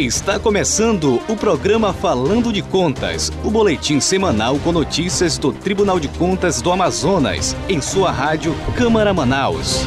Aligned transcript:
Está 0.00 0.38
começando 0.38 1.20
o 1.28 1.36
programa 1.36 1.92
Falando 1.92 2.50
de 2.50 2.62
Contas, 2.62 3.30
o 3.44 3.50
boletim 3.50 4.00
semanal 4.00 4.58
com 4.58 4.72
notícias 4.72 5.36
do 5.36 5.52
Tribunal 5.52 6.00
de 6.00 6.08
Contas 6.08 6.62
do 6.62 6.72
Amazonas, 6.72 7.54
em 7.68 7.82
sua 7.82 8.10
rádio 8.10 8.54
Câmara 8.74 9.12
Manaus. 9.12 9.84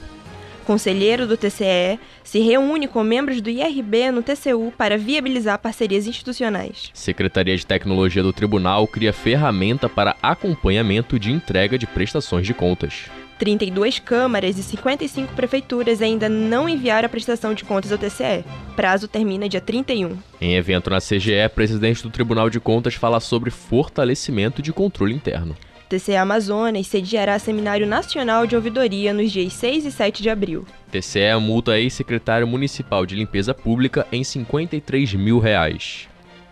Conselheiro 0.61 1.27
do 1.27 1.37
TCE, 1.37 1.99
se 2.23 2.39
reúne 2.39 2.87
com 2.87 3.03
membros 3.03 3.41
do 3.41 3.49
IRB 3.49 4.11
no 4.11 4.23
TCU 4.23 4.73
para 4.77 4.97
viabilizar 4.97 5.59
parcerias 5.59 6.07
institucionais. 6.07 6.89
Secretaria 6.93 7.55
de 7.55 7.65
Tecnologia 7.65 8.23
do 8.23 8.33
Tribunal 8.33 8.87
cria 8.87 9.13
ferramenta 9.13 9.89
para 9.89 10.15
acompanhamento 10.21 11.19
de 11.19 11.31
entrega 11.31 11.77
de 11.77 11.87
prestações 11.87 12.45
de 12.45 12.53
contas. 12.53 13.09
32 13.41 13.97
câmaras 13.97 14.59
e 14.59 14.61
55 14.61 15.33
prefeituras 15.33 15.99
ainda 15.99 16.29
não 16.29 16.69
enviaram 16.69 17.07
a 17.07 17.09
prestação 17.09 17.55
de 17.55 17.63
contas 17.63 17.91
ao 17.91 17.97
TCE. 17.97 18.45
Prazo 18.75 19.07
termina 19.07 19.49
dia 19.49 19.59
31. 19.59 20.15
Em 20.39 20.53
evento 20.53 20.91
na 20.91 20.99
CGE, 20.99 21.49
presidente 21.55 22.03
do 22.03 22.11
Tribunal 22.11 22.51
de 22.51 22.59
Contas 22.59 22.93
fala 22.93 23.19
sobre 23.19 23.49
fortalecimento 23.49 24.61
de 24.61 24.71
controle 24.71 25.15
interno. 25.15 25.57
TCE 25.91 26.15
Amazonas 26.15 26.87
sediará 26.87 27.37
Seminário 27.37 27.85
Nacional 27.85 28.47
de 28.47 28.55
Ouvidoria 28.55 29.13
nos 29.13 29.29
dias 29.29 29.51
6 29.51 29.85
e 29.85 29.91
7 29.91 30.23
de 30.23 30.29
abril. 30.29 30.65
TCE 30.89 31.35
multa 31.37 31.77
ex-secretário 31.77 32.47
municipal 32.47 33.05
de 33.05 33.13
limpeza 33.13 33.53
pública 33.53 34.07
em 34.09 34.23
53 34.23 35.15
mil 35.15 35.37
reais. 35.37 36.07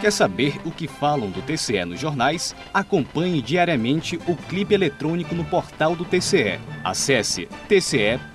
Quer 0.00 0.12
saber 0.12 0.60
o 0.64 0.70
que 0.70 0.86
falam 0.86 1.28
do 1.28 1.42
TCE 1.42 1.84
nos 1.84 1.98
jornais? 1.98 2.54
Acompanhe 2.72 3.42
diariamente 3.42 4.16
o 4.28 4.36
clipe 4.36 4.72
eletrônico 4.72 5.34
no 5.34 5.44
portal 5.44 5.96
do 5.96 6.04
TCE. 6.04 6.60
Acesse 6.84 7.48
tce.am.gov.br. 7.68 8.28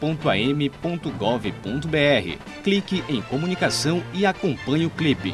Clique 2.63 3.03
em 3.07 3.21
comunicação 3.21 4.03
e 4.13 4.25
acompanhe 4.25 4.85
o 4.85 4.89
clipe. 4.89 5.33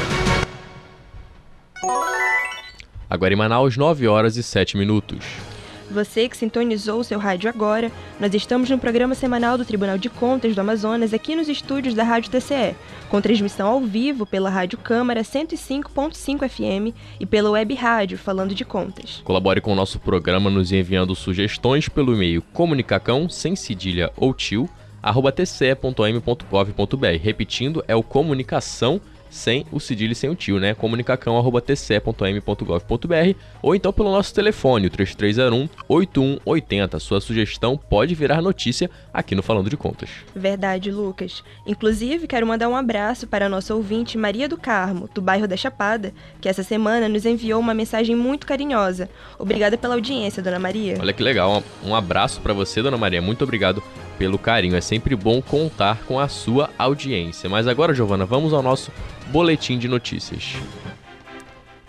Agora 3.08 3.32
em 3.32 3.38
Manaus, 3.38 3.78
9 3.78 4.08
horas 4.08 4.36
e 4.38 4.42
7 4.42 4.78
minutos. 4.78 5.53
Você 5.94 6.28
que 6.28 6.36
sintonizou 6.36 7.02
o 7.02 7.04
seu 7.04 7.20
rádio 7.20 7.48
agora, 7.48 7.92
nós 8.20 8.34
estamos 8.34 8.68
no 8.68 8.80
programa 8.80 9.14
semanal 9.14 9.60
do 9.60 9.64
Tribunal 9.64 9.96
de 9.96 10.10
Contas 10.10 10.56
do 10.56 10.60
Amazonas, 10.60 11.14
aqui 11.14 11.36
nos 11.36 11.48
estúdios 11.48 11.94
da 11.94 12.04
Rádio 12.04 12.32
TCE, 12.32 12.76
com 13.10 13.22
transmissão 13.22 13.68
ao 13.68 13.80
vivo 13.80 14.26
pela 14.26 14.50
Rádio 14.50 14.80
Câmara 14.80 15.22
105.5 15.22 16.50
FM 16.50 16.98
e 17.20 17.28
pela 17.28 17.52
Web 17.52 17.76
Rádio 17.76 18.18
Falando 18.18 18.56
de 18.56 18.66
Contas. 18.66 19.22
Colabore 19.24 19.62
com 19.62 19.72
o 19.72 19.76
nosso 19.76 20.00
programa 20.00 20.50
nos 20.50 20.72
enviando 20.72 21.14
sugestões 21.14 21.88
pelo 21.88 22.16
e-mail 22.16 22.42
comunicacão, 22.42 23.30
sem 23.30 23.56
cedilha 23.56 24.12
ou 24.18 24.34
tio, 24.34 24.68
arroba 25.00 25.32
tce.m.gov.br. 25.32 27.06
Repetindo, 27.22 27.84
é 27.88 27.96
o 27.96 28.02
comunicação 28.02 29.00
sem 29.34 29.66
o 29.72 29.80
cedilho 29.80 30.12
e 30.14 30.16
sem 30.16 30.30
o 30.30 30.36
tio, 30.36 30.60
né? 30.60 30.76
comunicacão.tce.m.gov.br 30.76 33.40
ou 33.62 33.76
então 33.76 33.92
pelo 33.92 34.12
nosso 34.12 34.34
telefone, 34.34 34.88
o 34.88 34.90
3301 34.90 35.68
8180. 35.88 37.00
Sua 37.00 37.20
sugestão 37.20 37.78
pode 37.78 38.14
virar 38.14 38.42
notícia 38.42 38.90
aqui 39.14 39.36
no 39.36 39.42
Falando 39.42 39.70
de 39.70 39.78
Contas. 39.78 40.10
Verdade, 40.36 40.92
Lucas. 40.92 41.44
Inclusive, 41.66 42.28
quero 42.28 42.46
mandar 42.46 42.70
um 42.70 42.76
abraço 42.76 43.26
para 43.26 43.48
a 43.48 43.50
nossa 43.50 43.74
ouvinte 43.74 44.18
Maria 44.18 44.48
do 44.48 44.58
Carmo, 44.58 45.10
do 45.14 45.22
bairro 45.22 45.48
da 45.48 45.58
Chapada, 45.58 46.14
que 46.40 46.48
essa 46.48 46.64
semana 46.64 47.10
nos 47.10 47.26
enviou 47.26 47.60
uma 47.60 47.74
mensagem 47.74 48.16
muito 48.16 48.46
carinhosa. 48.46 49.10
Obrigada 49.40 49.78
pela 49.78 49.96
audiência, 49.96 50.44
dona 50.44 50.60
Maria. 50.60 50.98
Olha 51.00 51.14
que 51.14 51.24
legal. 51.24 51.64
Um 51.84 51.96
abraço 51.96 52.40
para 52.42 52.54
você, 52.54 52.82
dona 52.82 52.98
Maria. 52.98 53.22
Muito 53.22 53.44
obrigado 53.44 53.82
pelo 54.18 54.38
carinho. 54.38 54.76
É 54.76 54.82
sempre 54.82 55.16
bom 55.16 55.42
contar 55.42 56.04
com 56.06 56.20
a 56.20 56.28
sua 56.28 56.70
audiência. 56.78 57.50
Mas 57.50 57.68
agora, 57.68 57.94
Giovana, 57.94 58.26
vamos 58.26 58.54
ao 58.54 58.62
nosso 58.62 58.92
boletim 59.28 59.78
de 59.78 59.88
notícias. 59.88 60.56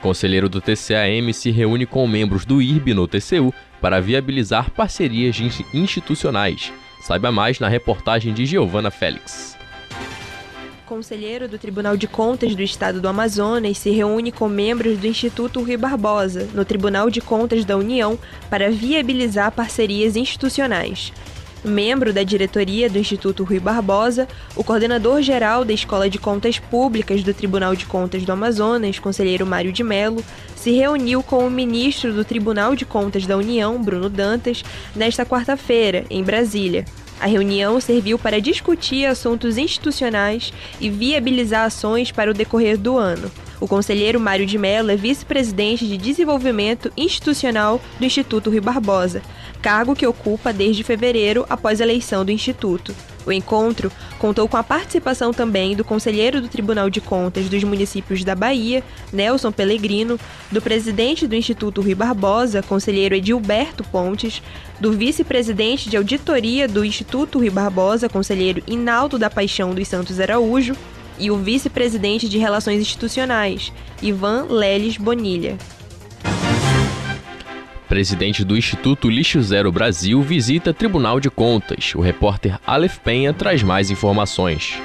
Conselheiro 0.01 0.49
do 0.51 0.61
TCAM 0.61 1.33
se 1.33 1.51
reúne 1.51 1.87
com 1.87 2.07
membros 2.07 2.45
do 2.45 2.61
IRB 2.61 2.93
no 2.93 3.09
TCU 3.09 3.55
para 3.81 4.01
viabilizar 4.01 4.71
parcerias 4.71 5.37
institucionais. 5.73 6.73
Saiba 7.01 7.33
mais 7.33 7.59
na 7.59 7.69
reportagem 7.69 8.35
de 8.35 8.45
Giovana 8.45 8.91
Félix. 8.91 9.57
Conselheiro 10.85 11.49
do 11.49 11.59
Tribunal 11.59 11.97
de 11.97 12.07
Contas 12.07 12.55
do 12.55 12.63
Estado 12.63 13.01
do 13.01 13.09
Amazonas 13.09 13.79
se 13.79 13.91
reúne 13.91 14.31
com 14.31 14.47
membros 14.47 14.99
do 14.99 15.07
Instituto 15.07 15.61
Rui 15.61 15.79
Barbosa, 15.79 16.49
no 16.53 16.65
Tribunal 16.65 17.09
de 17.09 17.23
Contas 17.23 17.65
da 17.65 17.77
União, 17.77 18.19
para 18.51 18.71
viabilizar 18.71 19.53
parcerias 19.53 20.17
institucionais 20.17 21.13
membro 21.65 22.13
da 22.13 22.23
diretoria 22.23 22.89
do 22.89 22.99
Instituto 22.99 23.45
Rui 23.45 23.59
Barbosa, 23.59 24.29
o 24.55 24.63
coordenador-geral 24.63 25.65
da 25.65 25.73
Escola 25.73 26.09
de 26.09 26.19
Contas 26.19 26.59
Públicas 26.59 27.23
do 27.23 27.33
Tribunal 27.33 27.75
de 27.75 27.87
Contas 27.87 28.23
do 28.25 28.33
Amazonas, 28.33 28.99
conselheiro 28.99 29.47
Mário 29.47 29.73
de 29.73 29.83
Mello, 29.83 30.23
se 30.55 30.71
reuniu 30.71 31.23
com 31.23 31.47
o 31.47 31.51
ministro 31.51 32.13
do 32.13 32.25
Tribunal 32.25 32.75
de 32.77 32.85
Contas 32.85 33.27
da 33.27 33.37
União, 33.37 33.83
Bruno 33.83 34.09
Dantas, 34.09 34.65
nesta 34.95 35.25
quarta-feira, 35.25 36.05
em 36.09 36.23
Brasília. 36.23 36.85
A 37.21 37.27
reunião 37.27 37.81
serviu 37.81 38.19
para 38.19 38.41
discutir 38.41 39.07
assuntos 39.07 39.57
institucionais 39.57 40.53
e 40.81 40.91
viabilizar 40.91 41.65
ações 41.65 42.11
para 42.11 42.31
o 42.31 42.35
decorrer 42.35 42.77
do 42.77 42.99
ano. 42.99 43.31
O 43.61 43.69
conselheiro 43.69 44.21
Mário 44.21 44.45
de 44.45 44.59
Mello 44.59 44.91
é 44.91 44.97
vice-presidente 44.97 45.87
de 45.87 45.97
Desenvolvimento 45.97 46.93
Institucional 46.97 47.81
do 47.99 48.05
Instituto 48.05 48.51
Rui 48.51 48.61
Barbosa, 48.61 49.23
cargo 49.65 49.97
que 49.97 50.07
ocupa 50.07 50.53
desde 50.53 50.85
fevereiro 50.85 51.47
após 51.49 51.81
a 51.81 51.85
eleição 51.85 52.23
do 52.23 52.31
Instituto. 52.31 52.95
O 53.25 53.33
encontro 53.33 53.91
contou 54.19 54.47
com 54.47 54.59
a 54.59 54.63
participação 54.63 55.33
também 55.33 55.75
do 55.75 55.83
conselheiro 55.83 56.39
do 56.39 56.49
Tribunal 56.49 56.91
de 56.91 57.01
Contas 57.01 57.49
dos 57.49 57.65
municípios 57.65 58.23
da 58.23 58.35
Bahia, 58.35 58.85
Nelson 59.11 59.51
Pellegrino, 59.51 60.21
do 60.53 60.61
presidente 60.61 61.27
do 61.27 61.35
Instituto 61.35 61.81
Rui 61.81 61.95
Barbosa, 61.95 62.63
conselheiro 62.63 63.15
Edilberto 63.15 63.83
Pontes, 63.85 64.43
do 64.79 64.93
vice-presidente 64.93 65.89
de 65.89 65.97
auditoria 65.97 66.69
do 66.69 66.85
Instituto 66.85 67.39
Rui 67.39 67.49
Barbosa, 67.49 68.07
conselheiro 68.07 68.63
Inaldo 68.67 69.19
da 69.19 69.31
Paixão 69.31 69.75
dos 69.75 69.89
Santos 69.89 70.21
Araújo, 70.21 70.77
e 71.19 71.31
o 71.31 71.39
vice-presidente 71.39 72.29
de 72.29 72.37
Relações 72.37 72.83
Institucionais, 72.83 73.73
Ivan 74.03 74.45
Leles 74.51 74.99
Bonilha. 74.99 75.57
Presidente 77.89 78.43
do 78.45 78.57
Instituto 78.57 79.11
Lixo 79.11 79.43
Zero 79.43 79.71
Brasil 79.71 80.23
visita 80.23 80.73
Tribunal 80.73 81.21
de 81.21 81.31
Contas. 81.31 81.95
O 81.95 82.01
repórter 82.01 82.59
Aleph 82.67 82.99
Penha 82.99 83.33
traz 83.35 83.63
mais 83.63 83.91
informações. 83.91 84.81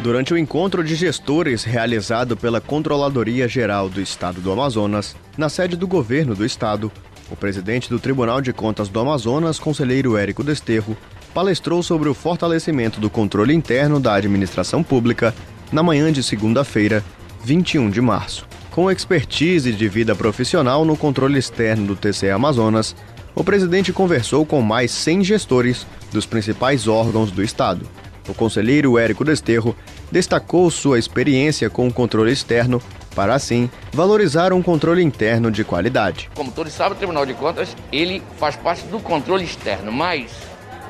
Durante 0.00 0.32
o 0.32 0.38
encontro 0.38 0.82
de 0.84 0.94
gestores 0.94 1.64
realizado 1.64 2.36
pela 2.36 2.60
Controladoria 2.60 3.48
Geral 3.48 3.88
do 3.88 4.00
Estado 4.00 4.40
do 4.40 4.52
Amazonas, 4.52 5.16
na 5.36 5.48
sede 5.48 5.76
do 5.76 5.86
governo 5.86 6.34
do 6.34 6.46
estado, 6.46 6.90
o 7.30 7.36
presidente 7.36 7.88
do 7.88 7.98
Tribunal 7.98 8.40
de 8.40 8.52
Contas 8.52 8.88
do 8.88 9.00
Amazonas, 9.00 9.58
conselheiro 9.58 10.16
Érico 10.16 10.44
Desterro, 10.44 10.96
palestrou 11.34 11.82
sobre 11.82 12.08
o 12.08 12.14
fortalecimento 12.14 13.00
do 13.00 13.10
controle 13.10 13.54
interno 13.54 13.98
da 13.98 14.14
administração 14.14 14.82
pública 14.82 15.34
na 15.72 15.82
manhã 15.82 16.12
de 16.12 16.22
segunda-feira, 16.22 17.02
21 17.44 17.90
de 17.90 18.00
março. 18.00 18.46
Com 18.72 18.90
expertise 18.90 19.70
de 19.70 19.86
vida 19.86 20.14
profissional 20.14 20.82
no 20.82 20.96
controle 20.96 21.38
externo 21.38 21.88
do 21.88 21.94
TCE 21.94 22.30
Amazonas, 22.30 22.96
o 23.34 23.44
presidente 23.44 23.92
conversou 23.92 24.46
com 24.46 24.62
mais 24.62 24.90
100 24.92 25.24
gestores 25.24 25.86
dos 26.10 26.24
principais 26.24 26.88
órgãos 26.88 27.30
do 27.30 27.42
Estado. 27.42 27.86
O 28.26 28.32
conselheiro 28.32 28.96
Érico 28.96 29.26
Desterro 29.26 29.76
destacou 30.10 30.70
sua 30.70 30.98
experiência 30.98 31.68
com 31.68 31.86
o 31.86 31.92
controle 31.92 32.32
externo 32.32 32.80
para 33.14 33.34
assim 33.34 33.70
valorizar 33.92 34.54
um 34.54 34.62
controle 34.62 35.02
interno 35.02 35.50
de 35.50 35.64
qualidade. 35.64 36.30
Como 36.34 36.50
todos 36.50 36.72
sabem, 36.72 36.94
o 36.94 36.96
Tribunal 36.96 37.26
de 37.26 37.34
Contas 37.34 37.76
ele 37.92 38.22
faz 38.38 38.56
parte 38.56 38.86
do 38.86 38.98
controle 39.00 39.44
externo, 39.44 39.92
mas 39.92 40.32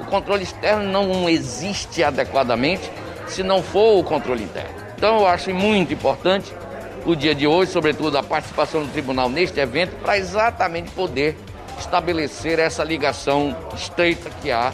o 0.01 0.05
controle 0.05 0.45
externo 0.45 0.85
não 0.85 1.29
existe 1.29 2.05
adequadamente 2.05 2.89
se 3.27 3.43
não 3.43 3.61
for 3.61 3.99
o 3.99 4.05
controle 4.05 4.45
interno. 4.45 4.71
Então 4.97 5.19
eu 5.19 5.27
acho 5.27 5.53
muito 5.53 5.93
importante 5.93 6.55
o 7.05 7.15
dia 7.15 7.35
de 7.35 7.47
hoje, 7.47 7.73
sobretudo 7.73 8.17
a 8.17 8.23
participação 8.23 8.83
do 8.83 8.93
tribunal 8.93 9.29
neste 9.29 9.61
evento, 9.61 9.95
para 10.03 10.19
exatamente 10.19 10.91
poder 10.91 11.37
estabelecer 11.79 12.59
essa 12.59 12.85
ligação 12.85 13.57
estreita 13.75 14.31
que 14.41 14.51
há 14.51 14.73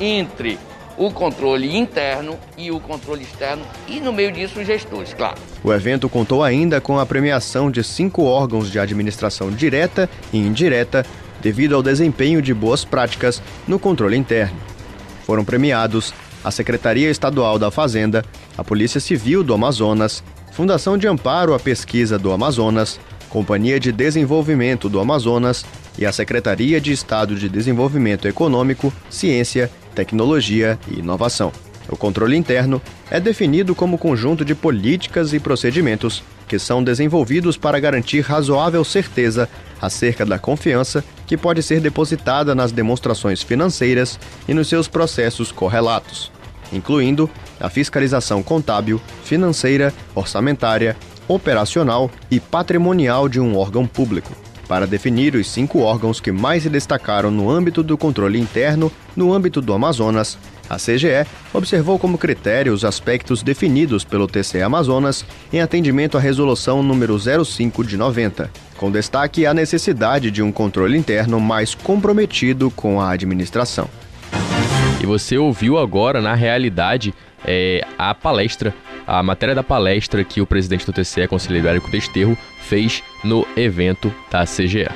entre 0.00 0.58
o 0.96 1.12
controle 1.12 1.76
interno 1.76 2.36
e 2.56 2.72
o 2.72 2.80
controle 2.80 3.22
externo, 3.22 3.64
e 3.86 4.00
no 4.00 4.12
meio 4.12 4.32
disso 4.32 4.58
os 4.58 4.66
gestores, 4.66 5.14
claro. 5.14 5.36
O 5.62 5.72
evento 5.72 6.08
contou 6.08 6.42
ainda 6.42 6.80
com 6.80 6.98
a 6.98 7.06
premiação 7.06 7.70
de 7.70 7.84
cinco 7.84 8.24
órgãos 8.24 8.70
de 8.70 8.80
administração 8.80 9.50
direta 9.50 10.10
e 10.32 10.38
indireta 10.38 11.06
devido 11.40 11.76
ao 11.76 11.82
desempenho 11.84 12.42
de 12.42 12.52
boas 12.52 12.84
práticas 12.84 13.40
no 13.66 13.78
controle 13.78 14.16
interno. 14.16 14.58
Foram 15.24 15.44
premiados 15.44 16.12
a 16.42 16.50
Secretaria 16.50 17.10
Estadual 17.10 17.58
da 17.58 17.70
Fazenda, 17.70 18.24
a 18.56 18.64
Polícia 18.64 18.98
Civil 18.98 19.44
do 19.44 19.54
Amazonas, 19.54 20.24
Fundação 20.58 20.98
de 20.98 21.06
Amparo 21.06 21.54
à 21.54 21.58
Pesquisa 21.60 22.18
do 22.18 22.32
Amazonas, 22.32 22.98
Companhia 23.28 23.78
de 23.78 23.92
Desenvolvimento 23.92 24.88
do 24.88 24.98
Amazonas 24.98 25.64
e 25.96 26.04
a 26.04 26.10
Secretaria 26.10 26.80
de 26.80 26.90
Estado 26.90 27.36
de 27.36 27.48
Desenvolvimento 27.48 28.26
Econômico, 28.26 28.92
Ciência, 29.08 29.70
Tecnologia 29.94 30.76
e 30.88 30.98
Inovação. 30.98 31.52
O 31.88 31.96
controle 31.96 32.36
interno 32.36 32.82
é 33.08 33.20
definido 33.20 33.72
como 33.72 33.96
conjunto 33.96 34.44
de 34.44 34.52
políticas 34.52 35.32
e 35.32 35.38
procedimentos 35.38 36.24
que 36.48 36.58
são 36.58 36.82
desenvolvidos 36.82 37.56
para 37.56 37.78
garantir 37.78 38.22
razoável 38.22 38.82
certeza 38.82 39.48
acerca 39.80 40.26
da 40.26 40.40
confiança 40.40 41.04
que 41.24 41.36
pode 41.36 41.62
ser 41.62 41.80
depositada 41.80 42.52
nas 42.52 42.72
demonstrações 42.72 43.44
financeiras 43.44 44.18
e 44.48 44.52
nos 44.52 44.68
seus 44.68 44.88
processos 44.88 45.52
correlatos, 45.52 46.32
incluindo 46.72 47.28
a 47.60 47.68
fiscalização 47.68 48.42
contábil, 48.42 49.00
financeira, 49.24 49.92
orçamentária, 50.14 50.96
operacional 51.26 52.10
e 52.30 52.40
patrimonial 52.40 53.28
de 53.28 53.40
um 53.40 53.56
órgão 53.56 53.86
público 53.86 54.32
para 54.68 54.86
definir 54.86 55.34
os 55.34 55.50
cinco 55.50 55.80
órgãos 55.80 56.20
que 56.20 56.30
mais 56.30 56.62
se 56.62 56.68
destacaram 56.68 57.30
no 57.30 57.50
âmbito 57.50 57.82
do 57.82 57.96
controle 57.96 58.38
interno 58.38 58.92
no 59.16 59.32
âmbito 59.32 59.62
do 59.62 59.72
Amazonas. 59.72 60.38
A 60.68 60.76
CGE 60.76 61.26
observou 61.54 61.98
como 61.98 62.18
critério 62.18 62.74
os 62.74 62.84
aspectos 62.84 63.42
definidos 63.42 64.04
pelo 64.04 64.26
TCE 64.26 64.60
Amazonas 64.60 65.24
em 65.50 65.62
atendimento 65.62 66.18
à 66.18 66.20
resolução 66.20 66.82
número 66.82 67.18
05 67.18 67.82
de 67.82 67.96
90, 67.96 68.50
com 68.76 68.90
destaque 68.90 69.46
à 69.46 69.54
necessidade 69.54 70.30
de 70.30 70.42
um 70.42 70.52
controle 70.52 70.98
interno 70.98 71.40
mais 71.40 71.74
comprometido 71.74 72.70
com 72.70 73.00
a 73.00 73.10
administração. 73.10 73.88
E 75.00 75.06
você 75.06 75.38
ouviu 75.38 75.78
agora, 75.78 76.20
na 76.20 76.34
realidade, 76.34 77.14
é, 77.46 77.82
a 77.96 78.14
palestra, 78.14 78.74
a 79.06 79.22
matéria 79.22 79.54
da 79.54 79.62
palestra 79.62 80.24
que 80.24 80.40
o 80.40 80.46
presidente 80.46 80.84
do 80.84 80.92
TCE, 80.92 81.28
conselheiro 81.28 81.68
Érico 81.68 81.90
Desterro, 81.90 82.36
fez 82.60 83.02
no 83.24 83.46
evento 83.56 84.12
da 84.30 84.44
CGE. 84.44 84.88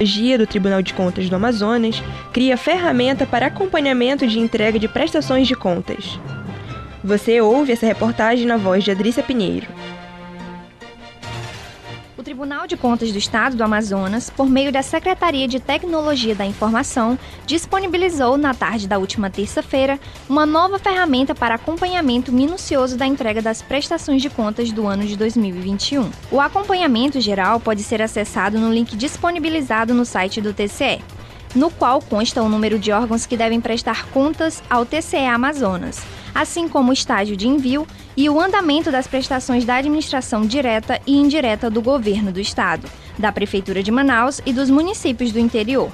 Tecnologia 0.00 0.38
do 0.38 0.46
Tribunal 0.46 0.80
de 0.80 0.94
Contas 0.94 1.28
do 1.28 1.36
Amazonas 1.36 2.02
cria 2.32 2.56
ferramenta 2.56 3.26
para 3.26 3.46
acompanhamento 3.46 4.26
de 4.26 4.38
entrega 4.38 4.78
de 4.78 4.88
prestações 4.88 5.46
de 5.46 5.54
contas. 5.54 6.18
Você 7.04 7.38
ouve 7.40 7.72
essa 7.72 7.84
reportagem 7.84 8.46
na 8.46 8.56
voz 8.56 8.82
de 8.82 8.90
Adrícia 8.90 9.22
Pinheiro. 9.22 9.66
O 12.20 12.22
Tribunal 12.22 12.66
de 12.66 12.76
Contas 12.76 13.10
do 13.10 13.16
Estado 13.16 13.56
do 13.56 13.64
Amazonas, 13.64 14.28
por 14.28 14.46
meio 14.46 14.70
da 14.70 14.82
Secretaria 14.82 15.48
de 15.48 15.58
Tecnologia 15.58 16.34
da 16.34 16.44
Informação, 16.44 17.18
disponibilizou 17.46 18.36
na 18.36 18.52
tarde 18.52 18.86
da 18.86 18.98
última 18.98 19.30
terça-feira 19.30 19.98
uma 20.28 20.44
nova 20.44 20.78
ferramenta 20.78 21.34
para 21.34 21.54
acompanhamento 21.54 22.30
minucioso 22.30 22.98
da 22.98 23.06
entrega 23.06 23.40
das 23.40 23.62
prestações 23.62 24.20
de 24.20 24.28
contas 24.28 24.70
do 24.70 24.86
ano 24.86 25.06
de 25.06 25.16
2021. 25.16 26.10
O 26.30 26.38
acompanhamento 26.38 27.18
geral 27.22 27.58
pode 27.58 27.82
ser 27.82 28.02
acessado 28.02 28.58
no 28.58 28.70
link 28.70 28.94
disponibilizado 28.98 29.94
no 29.94 30.04
site 30.04 30.42
do 30.42 30.52
TCE, 30.52 31.02
no 31.54 31.70
qual 31.70 32.02
consta 32.02 32.42
o 32.42 32.50
número 32.50 32.78
de 32.78 32.92
órgãos 32.92 33.24
que 33.24 33.34
devem 33.34 33.62
prestar 33.62 34.06
contas 34.08 34.62
ao 34.68 34.84
TCE 34.84 35.24
Amazonas 35.24 36.04
assim 36.34 36.68
como 36.68 36.90
o 36.90 36.92
estágio 36.92 37.36
de 37.36 37.48
envio 37.48 37.86
e 38.16 38.28
o 38.28 38.40
andamento 38.40 38.90
das 38.90 39.06
prestações 39.06 39.64
da 39.64 39.76
administração 39.76 40.42
direta 40.46 41.00
e 41.06 41.16
indireta 41.16 41.70
do 41.70 41.80
governo 41.80 42.32
do 42.32 42.40
estado, 42.40 42.88
da 43.18 43.32
Prefeitura 43.32 43.82
de 43.82 43.90
Manaus 43.90 44.40
e 44.44 44.52
dos 44.52 44.70
municípios 44.70 45.32
do 45.32 45.38
interior. 45.38 45.90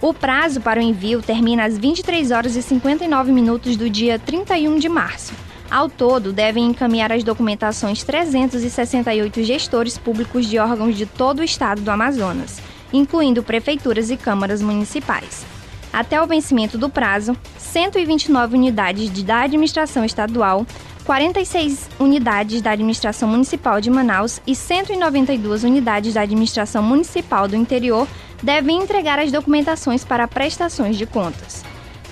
O 0.00 0.14
prazo 0.14 0.60
para 0.60 0.80
o 0.80 0.82
envio 0.82 1.20
termina 1.20 1.64
às 1.64 1.76
23 1.76 2.30
horas 2.30 2.56
e 2.56 2.62
59 2.62 3.30
minutos 3.32 3.76
do 3.76 3.90
dia 3.90 4.18
31 4.18 4.78
de 4.78 4.88
março. 4.88 5.34
Ao 5.70 5.88
todo, 5.88 6.32
devem 6.32 6.66
encaminhar 6.66 7.12
as 7.12 7.22
documentações 7.22 8.02
368 8.02 9.44
gestores 9.44 9.98
públicos 9.98 10.46
de 10.46 10.58
órgãos 10.58 10.96
de 10.96 11.06
todo 11.06 11.40
o 11.40 11.44
estado 11.44 11.82
do 11.82 11.90
Amazonas, 11.90 12.60
incluindo 12.92 13.42
prefeituras 13.42 14.10
e 14.10 14.16
câmaras 14.16 14.62
municipais. 14.62 15.44
Até 15.92 16.20
o 16.20 16.26
vencimento 16.26 16.78
do 16.78 16.88
prazo, 16.88 17.36
129 17.58 18.56
unidades 18.56 19.10
da 19.22 19.42
administração 19.42 20.04
estadual, 20.04 20.66
46 21.10 21.90
unidades 21.98 22.62
da 22.62 22.70
administração 22.70 23.28
municipal 23.28 23.80
de 23.80 23.90
Manaus 23.90 24.40
e 24.46 24.54
192 24.54 25.64
unidades 25.64 26.14
da 26.14 26.20
administração 26.20 26.84
municipal 26.84 27.48
do 27.48 27.56
interior 27.56 28.06
devem 28.40 28.80
entregar 28.80 29.18
as 29.18 29.32
documentações 29.32 30.04
para 30.04 30.28
prestações 30.28 30.96
de 30.96 31.06
contas. 31.06 31.64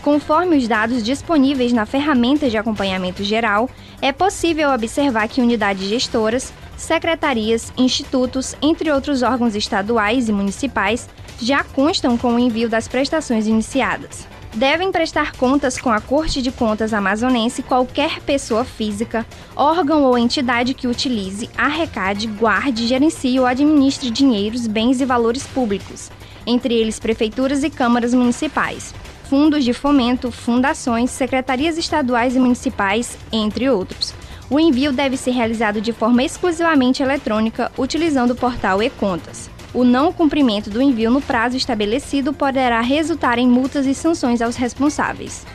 Conforme 0.03 0.57
os 0.57 0.67
dados 0.67 1.05
disponíveis 1.05 1.73
na 1.73 1.87
ferramenta 1.87 2.51
de 2.51 2.59
acompanhamento 2.59 3.23
geral, 3.23 3.71
é 4.03 4.11
possível 4.11 4.71
observar 4.71 5.29
que 5.29 5.41
unidades 5.41 5.87
gestoras, 5.87 6.53
secretarias, 6.77 7.73
institutos, 7.79 8.57
entre 8.61 8.91
outros 8.91 9.23
órgãos 9.23 9.55
estaduais 9.55 10.29
e 10.29 10.33
municipais, 10.33 11.09
já 11.41 11.63
constam 11.63 12.19
com 12.19 12.35
o 12.35 12.39
envio 12.41 12.69
das 12.69 12.89
prestações 12.89 13.47
iniciadas. 13.47 14.27
Devem 14.59 14.91
prestar 14.91 15.37
contas 15.37 15.79
com 15.79 15.89
a 15.89 16.01
Corte 16.01 16.43
de 16.43 16.51
Contas 16.51 16.93
Amazonense 16.93 17.63
qualquer 17.63 18.19
pessoa 18.23 18.65
física, 18.65 19.25
órgão 19.55 20.03
ou 20.03 20.19
entidade 20.19 20.75
que 20.75 20.89
utilize, 20.89 21.49
arrecade, 21.57 22.27
guarde, 22.27 22.89
gerencie 22.89 23.39
ou 23.39 23.47
administre 23.47 24.11
dinheiros, 24.11 24.67
bens 24.67 25.01
e 25.01 25.05
valores 25.05 25.47
públicos, 25.47 26.11
entre 26.45 26.75
eles 26.75 26.99
prefeituras 26.99 27.63
e 27.63 27.71
câmaras 27.71 28.13
municipais, 28.13 28.93
fundos 29.31 29.65
de 29.65 29.73
fomento, 29.73 30.33
fundações, 30.33 31.13
secretarias 31.13 31.79
estaduais 31.79 32.35
e 32.35 32.41
municipais, 32.41 33.17
entre 33.31 33.71
outros. 33.71 34.13
O 34.51 34.59
envio 34.59 34.93
deve 34.93 35.17
ser 35.17 35.31
realizado 35.31 35.81
de 35.81 35.93
forma 35.93 36.25
exclusivamente 36.25 37.01
eletrônica, 37.01 37.71
utilizando 37.79 38.33
o 38.33 38.37
portal 38.37 38.83
e-contas. 38.83 39.49
O 39.73 39.85
não 39.85 40.13
cumprimento 40.13 40.71
do 40.71 40.81
envio 40.81 41.11
no 41.11 41.21
prazo 41.21 41.57
estabelecido 41.57 42.33
poderá 42.33 42.81
resultar 42.81 43.39
em 43.39 43.47
multas 43.47 43.87
e 43.87 43.95
sanções 43.95 44.41
aos 44.41 44.57
responsáveis. 44.57 45.47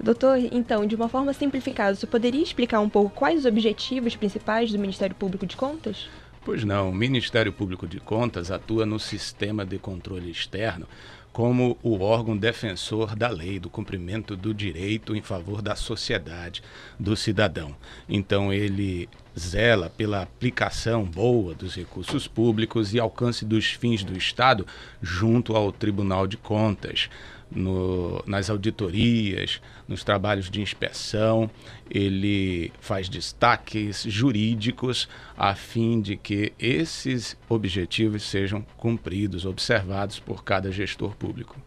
Doutor, 0.03 0.38
então, 0.51 0.86
de 0.86 0.96
uma 0.96 1.08
forma 1.08 1.31
simplificada, 1.31 1.96
você 1.96 2.08
poderia 2.08 2.41
explicar 2.41 2.79
um 2.79 2.89
pouco 2.89 3.12
quais 3.12 3.39
os 3.39 3.46
objetivos 3.46 4.15
principais 4.15 4.72
do 4.72 4.79
Ministério 4.79 5.15
Público 5.15 5.46
de 5.46 5.55
Contas? 5.55 6.10
Pois 6.43 6.63
não, 6.63 6.89
o 6.89 6.93
Ministério 6.93 7.53
Público 7.53 7.88
de 7.88 8.00
Contas 8.00 8.50
atua 8.50 8.84
no 8.84 9.00
sistema 9.00 9.63
de 9.63 9.77
controle 9.77 10.31
externo 10.31 10.88
como 11.31 11.77
o 11.81 12.01
órgão 12.01 12.36
defensor 12.36 13.15
da 13.15 13.29
lei, 13.29 13.60
do 13.60 13.70
cumprimento 13.70 14.36
do 14.36 14.53
direito 14.53 15.15
em 15.15 15.22
favor 15.22 15.62
da 15.62 15.75
sociedade, 15.75 16.62
do 17.00 17.15
cidadão. 17.15 17.75
Então, 18.10 18.51
ele 18.51 19.08
zela 19.38 19.89
pela 19.89 20.24
aplicação 20.24 21.05
boa 21.05 21.53
dos 21.53 21.75
recursos 21.75 22.27
públicos 22.27 22.93
e 22.93 23.00
alcance 23.00 23.46
dos 23.46 23.72
fins 23.72 24.03
do 24.03 24.17
Estado 24.17 24.67
junto 25.01 25.55
ao 25.55 25.72
Tribunal 25.72 26.27
de 26.27 26.36
Contas 26.36 27.10
no, 27.50 28.24
nas 28.25 28.50
auditorias, 28.50 29.62
nos 29.91 30.03
trabalhos 30.03 30.50
de 30.50 30.62
inspeção, 30.62 31.51
ele 31.89 32.71
faz 32.79 33.10
destaques 33.10 34.03
jurídicos 34.07 35.07
a 35.38 35.53
fim 35.53 36.01
de 36.01 36.15
que 36.15 36.53
esses 36.57 37.38
objetivos 37.50 38.24
sejam 38.24 38.65
cumpridos, 38.77 39.45
observados 39.45 40.19
por 40.19 40.43
cada 40.43 40.71
gestor 40.71 41.15
público. 41.15 41.57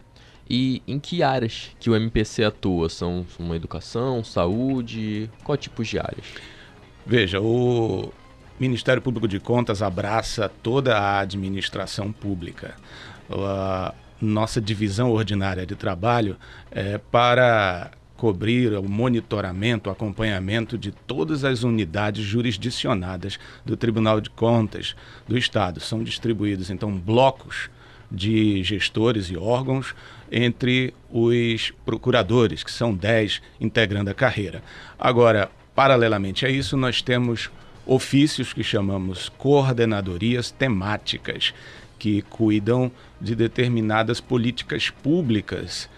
E 0.49 0.83
em 0.87 0.99
que 0.99 1.23
áreas 1.23 1.71
que 1.79 1.89
o 1.89 1.97
MPC 1.97 2.45
atua? 2.45 2.89
São 2.89 3.27
uma 3.39 3.57
educação, 3.57 4.25
saúde? 4.25 5.31
Qual 5.43 5.57
tipo 5.57 5.85
de 5.85 5.99
áreas? 5.99 6.27
Veja, 7.07 7.41
o 7.41 8.13
Ministério 8.59 9.01
Público 9.01 9.29
de 9.29 9.39
Contas 9.39 9.83
abraça 9.83 10.51
toda 10.63 10.99
a 10.99 11.21
administração 11.21 12.13
pública 12.13 12.75
nossa 14.21 14.61
divisão 14.61 15.11
ordinária 15.11 15.67
de 15.67 15.75
trabalho 15.75 16.37
é, 16.71 16.99
para 16.99 17.91
cobrir 18.25 18.73
o 18.73 18.89
monitoramento, 18.89 19.91
o 19.91 19.93
acompanhamento 19.93 20.79
de 20.79 20.91
todas 20.91 21.45
as 21.45 21.63
unidades 21.63 22.25
jurisdicionadas 22.25 23.39
do 23.67 23.77
Tribunal 23.77 24.19
de 24.19 24.31
Contas 24.31 24.97
do 25.29 25.37
Estado. 25.37 25.79
São 25.79 26.03
distribuídos, 26.03 26.71
então, 26.71 26.91
blocos 26.91 27.69
de 28.11 28.63
gestores 28.65 29.27
e 29.27 29.37
órgãos 29.37 29.95
entre 30.33 30.95
os 31.11 31.71
procuradores, 31.85 32.65
que 32.65 32.73
são 32.73 32.95
10 32.95 33.43
integrando 33.61 34.09
a 34.09 34.15
carreira. 34.15 34.63
Agora, 34.99 35.51
paralelamente 35.75 36.47
a 36.47 36.49
isso, 36.49 36.79
nós 36.79 37.03
temos 37.03 37.51
ofícios 37.85 38.55
que 38.55 38.65
chamamos 38.65 39.29
coordenadorias 39.37 40.51
temáticas, 40.51 41.53
que 41.99 42.23
cuidam 42.23 42.91
de 43.21 43.35
determinadas 43.35 44.19
políticas 44.19 44.89
públicas 44.89 45.91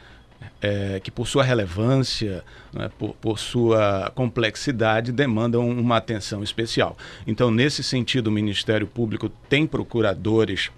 é, 0.61 1.01
que, 1.01 1.11
por 1.11 1.27
sua 1.27 1.45
relevância, 1.45 2.45
né, 2.73 2.91
por, 2.99 3.15
por, 3.15 3.39
sua 3.39 4.11
complexidade, 4.15 5.13
demandam 5.13 5.69
uma 5.69 5.97
atenção 5.97 6.43
especial. 6.43 6.97
Então, 7.27 7.51
nesse 7.51 7.83
sentido, 7.83 8.29
o 8.29 8.31
Ministério 8.33 8.87
Público 8.87 9.29
tem 9.49 9.67
procuradores 9.67 10.71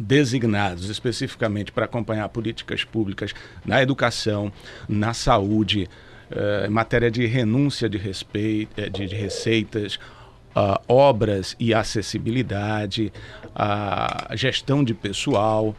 designados 0.00 0.88
especificamente 0.88 1.72
para 1.72 1.84
acompanhar 1.84 2.28
políticas 2.28 2.84
públicas 2.84 3.34
na 3.64 3.82
educação, 3.82 4.52
na 4.88 5.12
saúde, 5.12 5.88
uh, 6.30 6.66
em 6.66 6.70
matéria 6.70 7.10
de 7.10 7.26
renúncia 7.26 7.88
de, 7.88 7.98
respeito, 7.98 8.80
eh, 8.80 8.88
de, 8.88 9.06
de 9.06 9.14
receitas, 9.14 9.98
uh, 10.56 10.80
obras 10.88 11.56
e 11.58 11.74
acessibilidade, 11.74 13.12
a 13.54 14.32
gestão 14.34 14.82
de 14.82 14.94
pessoal, 14.94 15.76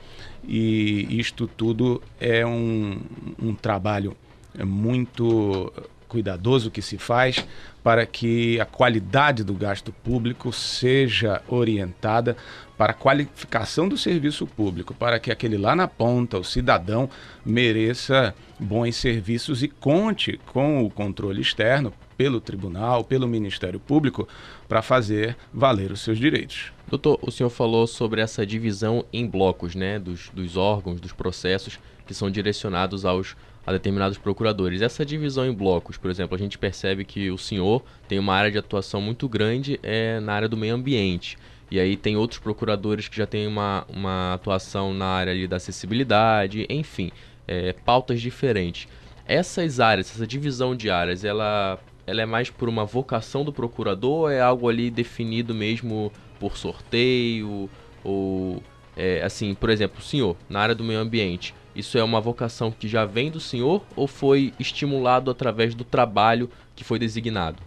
e 0.48 1.20
isto 1.20 1.48
tudo 1.48 2.02
é 2.20 2.46
um, 2.46 3.00
um 3.42 3.54
trabalho 3.54 4.16
muito 4.64 5.72
cuidadoso 6.08 6.70
que 6.70 6.82
se 6.82 6.98
faz 6.98 7.44
para 7.84 8.06
que 8.06 8.60
a 8.60 8.66
qualidade 8.66 9.44
do 9.44 9.54
gasto 9.54 9.92
público 9.92 10.54
seja 10.54 11.42
orientada 11.48 12.38
para 12.78 12.92
a 12.92 12.96
qualificação 12.96 13.88
do 13.88 13.98
serviço 13.98 14.46
público, 14.46 14.94
para 14.94 15.20
que 15.20 15.32
aquele 15.32 15.58
lá 15.58 15.76
na 15.76 15.88
ponta, 15.88 16.38
o 16.38 16.44
cidadão, 16.44 17.10
mereça 17.46 18.36
bons 18.60 18.96
serviços 18.96 19.64
e 19.64 19.68
conte 19.68 20.40
com 20.52 20.86
o 20.86 20.90
controle 20.90 21.42
externo 21.42 21.92
pelo 22.18 22.40
tribunal, 22.42 23.04
pelo 23.04 23.28
Ministério 23.28 23.80
Público, 23.80 24.28
para 24.68 24.82
fazer 24.82 25.36
valer 25.54 25.92
os 25.92 26.02
seus 26.02 26.20
direitos. 26.20 26.73
Doutor, 26.88 27.20
o 27.22 27.32
senhor 27.32 27.50
falou 27.50 27.88
sobre 27.88 28.22
essa 28.22 28.46
divisão 28.46 29.06
em 29.12 29.26
blocos, 29.26 29.74
né, 29.74 29.98
dos, 29.98 30.30
dos 30.30 30.58
órgãos, 30.58 31.00
dos 31.00 31.14
processos 31.14 31.80
que 32.06 32.14
são 32.14 32.30
direcionados 32.30 33.06
aos 33.06 33.36
a 33.66 33.72
determinados 33.72 34.18
procuradores. 34.18 34.82
Essa 34.82 35.06
divisão 35.06 35.46
em 35.46 35.54
blocos, 35.54 35.98
por 35.98 36.12
exemplo, 36.12 36.36
a 36.36 36.38
gente 36.38 36.58
percebe 36.58 37.06
que 37.06 37.32
o 37.32 37.38
senhor 37.38 37.82
tem 38.08 38.20
uma 38.20 38.34
área 38.34 38.52
de 38.52 38.58
atuação 38.58 39.02
muito 39.02 39.28
grande 39.30 39.80
é, 39.82 40.20
na 40.20 40.34
área 40.34 40.50
do 40.50 40.58
meio 40.58 40.76
ambiente. 40.76 41.38
E 41.72 41.80
aí 41.80 41.96
tem 41.96 42.18
outros 42.18 42.40
procuradores 42.40 43.08
que 43.08 43.18
já 43.18 43.26
têm 43.26 43.48
uma, 43.48 43.86
uma 43.90 44.34
atuação 44.34 44.94
na 44.94 45.06
área 45.06 45.32
ali 45.32 45.48
da 45.48 45.56
acessibilidade, 45.56 46.68
enfim, 46.70 47.12
é, 47.48 47.74
pautas 47.74 48.22
diferentes. 48.22 48.88
Essas 49.26 49.80
áreas, 49.80 50.12
essa 50.12 50.28
divisão 50.28 50.76
de 50.76 50.90
áreas, 50.90 51.24
ela, 51.24 51.80
ela 52.06 52.22
é 52.22 52.26
mais 52.26 52.50
por 52.50 52.68
uma 52.68 52.86
vocação 52.86 53.46
do 53.46 53.54
procurador 53.54 54.12
ou 54.12 54.30
é 54.30 54.42
algo 54.42 54.68
ali 54.68 54.92
definido 54.92 55.56
mesmo 55.56 56.12
por 56.40 56.58
sorteio? 56.58 57.70
Ou, 58.04 58.62
é, 58.96 59.24
assim, 59.24 59.54
por 59.54 59.70
exemplo, 59.70 60.00
o 60.00 60.04
senhor, 60.04 60.36
na 60.50 60.60
área 60.60 60.76
do 60.76 60.84
meio 60.84 61.00
ambiente, 61.00 61.54
isso 61.76 61.98
é 61.98 62.04
uma 62.04 62.22
vocação 62.22 62.72
que 62.72 62.88
já 62.88 63.06
vem 63.06 63.32
do 63.32 63.40
senhor 63.40 63.84
ou 63.96 64.08
foi 64.08 64.54
estimulado 64.60 65.32
através 65.32 65.74
do 65.74 65.84
trabalho 65.84 66.50
que 66.76 66.84
foi 66.84 67.00
designado? 67.00 67.58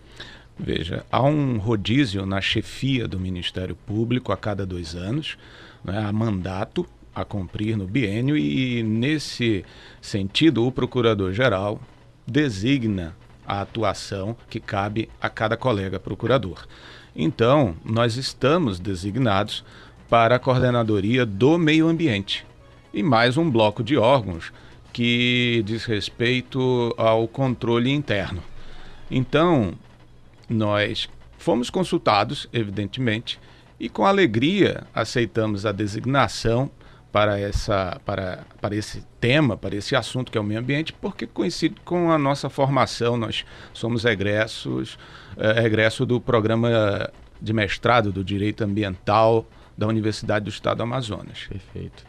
Veja, 0.58 1.04
há 1.11 1.23
um 1.23 1.58
rodízio 1.58 2.25
na 2.25 2.40
chefia 2.40 3.06
do 3.06 3.20
Ministério 3.20 3.76
Público 3.76 4.32
a 4.32 4.37
cada 4.37 4.64
dois 4.64 4.94
anos, 4.94 5.37
né, 5.85 5.99
há 5.99 6.12
mandato 6.12 6.87
a 7.14 7.25
cumprir 7.25 7.76
no 7.76 7.87
biênio 7.87 8.37
e, 8.37 8.82
nesse 8.82 9.64
sentido, 10.00 10.66
o 10.66 10.73
Procurador-Geral 10.73 11.80
designa 12.26 13.16
a 13.46 13.61
atuação 13.61 14.37
que 14.50 14.58
cabe 14.58 15.08
a 15.20 15.28
cada 15.28 15.56
colega 15.56 16.00
procurador. 16.00 16.66
Então, 17.18 17.75
nós 17.82 18.16
estamos 18.16 18.78
designados 18.78 19.64
para 20.06 20.37
a 20.37 20.38
coordenadoria 20.38 21.25
do 21.25 21.56
meio 21.56 21.88
ambiente, 21.88 22.44
e 22.92 23.02
mais 23.02 23.38
um 23.38 23.50
bloco 23.50 23.82
de 23.82 23.96
órgãos 23.96 24.52
que 24.92 25.62
diz 25.64 25.87
respeito 25.87 26.94
ao 26.99 27.26
controle 27.26 27.90
interno. 27.90 28.42
Então, 29.11 29.73
nós 30.46 31.08
fomos 31.38 31.70
consultados, 31.70 32.46
evidentemente, 32.52 33.40
e 33.80 33.88
com 33.88 34.04
alegria 34.04 34.85
aceitamos 34.94 35.64
a 35.64 35.73
designação 35.73 36.70
para, 37.11 37.40
essa, 37.40 37.99
para, 38.04 38.44
para 38.61 38.76
esse 38.76 39.02
tema, 39.18 39.56
para 39.56 39.75
esse 39.75 39.96
assunto 39.96 40.30
que 40.30 40.37
é 40.37 40.40
o 40.40 40.44
meio 40.44 40.61
ambiente, 40.61 40.92
porque 40.92 41.26
coincide 41.26 41.76
com 41.82 42.11
a 42.11 42.18
nossa 42.18 42.50
formação. 42.50 43.16
Nós 43.16 43.42
somos 43.73 44.04
egressos, 44.04 44.99
é, 45.36 45.64
egresso 45.64 46.06
do 46.06 46.20
programa 46.20 47.10
de 47.40 47.52
mestrado 47.52 48.10
do 48.12 48.25
Direito 48.25 48.64
Ambiental 48.64 49.46
da 49.76 49.86
Universidade 49.86 50.44
do 50.44 50.50
Estado 50.50 50.78
do 50.78 50.82
Amazonas. 50.84 51.46
Perfeito. 51.49 52.04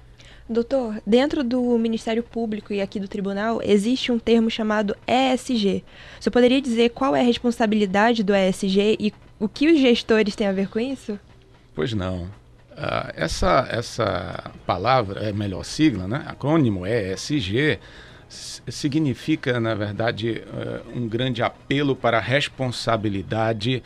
Doutor, 0.50 1.02
dentro 1.06 1.44
do 1.44 1.78
Ministério 1.78 2.24
Público 2.24 2.72
e 2.72 2.80
aqui 2.80 3.02
do 3.02 3.08
Tribunal 3.08 3.60
existe 3.62 4.14
um 4.14 4.18
termo 4.18 4.50
chamado 4.50 4.96
ESG. 5.06 5.84
Você 6.18 6.30
poderia 6.30 6.62
dizer 6.62 6.92
qual 6.92 7.14
é 7.14 7.20
a 7.20 7.24
responsabilidade 7.24 8.24
do 8.24 8.34
ESG 8.34 8.96
e 8.98 9.14
o 9.38 9.50
que 9.50 9.68
os 9.68 9.80
gestores 9.80 10.38
têm 10.38 10.48
a 10.48 10.54
ver 10.54 10.70
com 10.70 10.80
isso? 10.80 11.20
Pois 11.76 11.92
não. 11.92 12.24
Uh, 12.72 13.12
essa, 13.16 13.68
essa 13.70 14.52
palavra, 14.66 15.20
é 15.20 15.34
melhor 15.34 15.66
sigla, 15.66 16.08
né? 16.08 16.24
acrônimo 16.28 16.86
ESG, 16.88 17.80
significa, 18.30 19.60
na 19.60 19.74
verdade, 19.74 20.44
uh, 20.48 20.98
um 20.98 21.08
grande 21.08 21.42
apelo 21.42 21.96
para 21.96 22.18
a 22.18 22.22
responsabilidade 22.22 23.84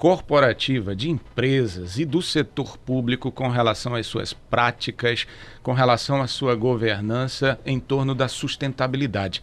corporativa 0.00 0.96
de 0.96 1.10
empresas 1.10 1.98
e 1.98 2.06
do 2.06 2.22
setor 2.22 2.78
público 2.78 3.30
com 3.30 3.48
relação 3.48 3.94
às 3.94 4.06
suas 4.06 4.32
práticas, 4.32 5.26
com 5.62 5.74
relação 5.74 6.22
à 6.22 6.26
sua 6.26 6.54
governança 6.54 7.60
em 7.66 7.78
torno 7.78 8.14
da 8.14 8.26
sustentabilidade, 8.26 9.42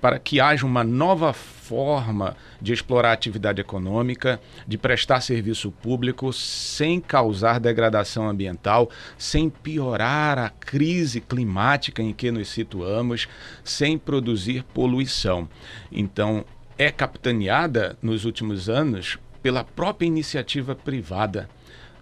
para 0.00 0.18
que 0.18 0.40
haja 0.40 0.64
uma 0.64 0.82
nova 0.82 1.32
forma 1.32 2.36
de 2.60 2.72
explorar 2.72 3.10
a 3.10 3.12
atividade 3.12 3.60
econômica, 3.60 4.40
de 4.66 4.76
prestar 4.76 5.20
serviço 5.20 5.70
público 5.70 6.32
sem 6.32 7.00
causar 7.00 7.60
degradação 7.60 8.28
ambiental, 8.28 8.90
sem 9.16 9.48
piorar 9.48 10.38
a 10.38 10.50
crise 10.50 11.20
climática 11.20 12.02
em 12.02 12.12
que 12.12 12.30
nos 12.30 12.48
situamos, 12.48 13.28
sem 13.62 13.98
produzir 13.98 14.64
poluição. 14.74 15.48
Então, 15.92 16.44
é 16.78 16.90
capitaneada 16.90 17.96
nos 18.00 18.24
últimos 18.24 18.68
anos 18.68 19.18
pela 19.42 19.62
própria 19.62 20.06
iniciativa 20.06 20.74
privada, 20.74 21.48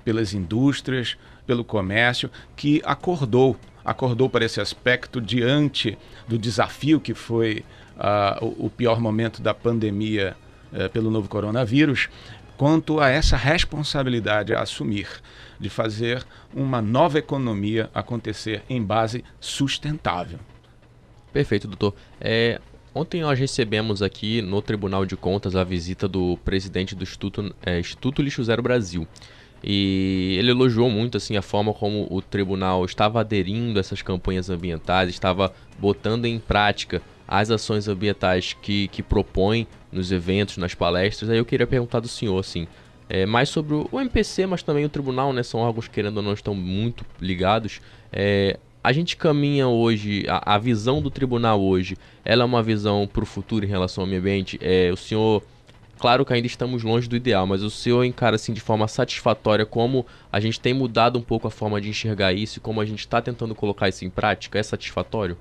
pelas 0.05 0.33
indústrias, 0.33 1.17
pelo 1.47 1.65
comércio, 1.65 2.31
que 2.55 2.81
acordou, 2.85 3.57
acordou 3.85 4.29
para 4.29 4.45
esse 4.45 4.61
aspecto 4.61 5.21
diante 5.21 5.99
do 6.27 6.39
desafio 6.39 7.01
que 7.01 7.15
foi 7.15 7.65
uh, 7.99 8.45
o, 8.45 8.67
o, 8.67 8.71
pior 8.71 9.01
momento 9.01 9.43
da 9.43 9.53
pandemia 9.53 10.37
uh, 10.73 10.89
pelo 10.91 11.11
novo 11.11 11.29
coronavírus, 11.29 12.09
quanto 12.57 13.01
a 13.01 13.09
essa 13.09 13.37
responsabilidade 13.37 14.55
a 14.55 14.63
assumir 14.63 15.09
de 15.61 15.69
fazer 15.69 16.25
uma 16.55 16.81
nova 16.81 17.19
economia 17.19 17.91
acontecer 17.95 18.63
em 18.69 18.83
base 18.83 19.25
sustentável. 19.41 20.39
Perfeito, 21.33 21.69
doutor. 21.69 21.95
É, 22.21 22.61
Ontem 22.95 23.21
nós 23.21 23.39
recebemos 23.39 24.03
aqui 24.03 24.43
no 24.43 24.61
Tribunal 24.61 25.07
de 25.07 25.17
Contas 25.17 25.55
a 25.55 25.63
visita 25.63 26.09
do 26.09 26.37
presidente 26.45 26.97
do 26.97 27.05
Instituto, 27.05 27.55
é, 27.65 27.79
Instituto 27.79 28.21
Lixo 28.21 28.43
Zero 28.43 28.61
Brasil. 28.61 29.07
E 29.63 30.37
ele 30.39 30.51
elogiou 30.51 30.91
muito 30.91 31.17
assim 31.17 31.37
a 31.37 31.43
forma 31.43 31.73
como 31.73 32.09
o 32.11 32.21
tribunal 32.21 32.85
estava 32.85 33.21
aderindo 33.21 33.79
a 33.79 33.81
essas 33.81 34.03
campanhas 34.03 34.51
ambientais, 34.51 35.11
estava 35.11 35.53
botando 35.79 36.25
em 36.25 36.41
prática 36.41 37.01
as 37.29 37.51
ações 37.51 37.87
ambientais 37.87 38.57
que, 38.63 38.89
que 38.89 39.03
propõe 39.03 39.67
nos 39.93 40.11
eventos, 40.11 40.57
nas 40.57 40.75
palestras. 40.75 41.29
Aí 41.29 41.37
eu 41.37 41.45
queria 41.45 41.67
perguntar 41.67 42.01
do 42.01 42.09
senhor 42.09 42.39
assim, 42.39 42.67
é, 43.09 43.27
mais 43.27 43.51
sobre 43.51 43.75
o 43.75 44.01
MPC, 44.01 44.47
mas 44.47 44.63
também 44.63 44.85
o 44.85 44.89
tribunal, 44.89 45.33
né? 45.33 45.43
São 45.43 45.61
órgãos 45.61 45.87
que, 45.87 45.95
querendo 45.95 46.17
ou 46.17 46.23
não 46.23 46.33
estão 46.33 46.55
muito 46.55 47.05
ligados. 47.21 47.81
É, 48.11 48.59
a 48.83 48.93
gente 48.93 49.17
caminha 49.17 49.69
hoje, 49.69 50.25
a, 50.29 50.55
a, 50.55 50.59
visão 50.59 51.03
do 51.03 51.11
tribunal 51.11 51.61
hoje, 51.61 51.97
ela 52.25 52.43
é 52.43 52.47
uma 52.47 52.63
visão 52.63 53.07
para 53.07 53.23
o 53.23 53.27
futuro 53.27 53.65
em 53.65 53.69
relação 53.69 54.05
ao 54.05 54.09
meio 54.09 54.21
ambiente? 54.21 54.59
É, 54.63 54.91
o 54.93 54.97
senhor, 54.97 55.43
claro 55.99 56.25
que 56.25 56.33
ainda 56.33 56.47
estamos 56.47 56.83
longe 56.83 57.09
do 57.09 57.17
ideal, 57.17 57.47
mas 57.47 57.63
o 57.63 57.71
senhor 57.71 58.05
encara 58.05 58.37
assim 58.37 58.53
de 58.53 58.61
forma 58.61 58.87
satisfatória 58.89 59.67
como 59.67 60.07
a 60.33 60.39
gente 60.39 60.61
tem 60.61 60.73
mudado 60.73 61.19
um 61.19 61.23
pouco 61.23 61.47
a 61.49 61.51
forma 61.51 61.81
de 61.81 61.89
enxergar 61.89 62.33
isso 62.33 62.59
e 62.59 62.61
como 62.61 62.81
a 62.81 62.87
gente 62.87 63.01
está 63.01 63.21
tentando 63.21 63.55
colocar 63.55 63.89
isso 63.89 64.05
em 64.05 64.11
prática? 64.11 64.59
É 64.59 64.63
satisfatório? 64.63 65.37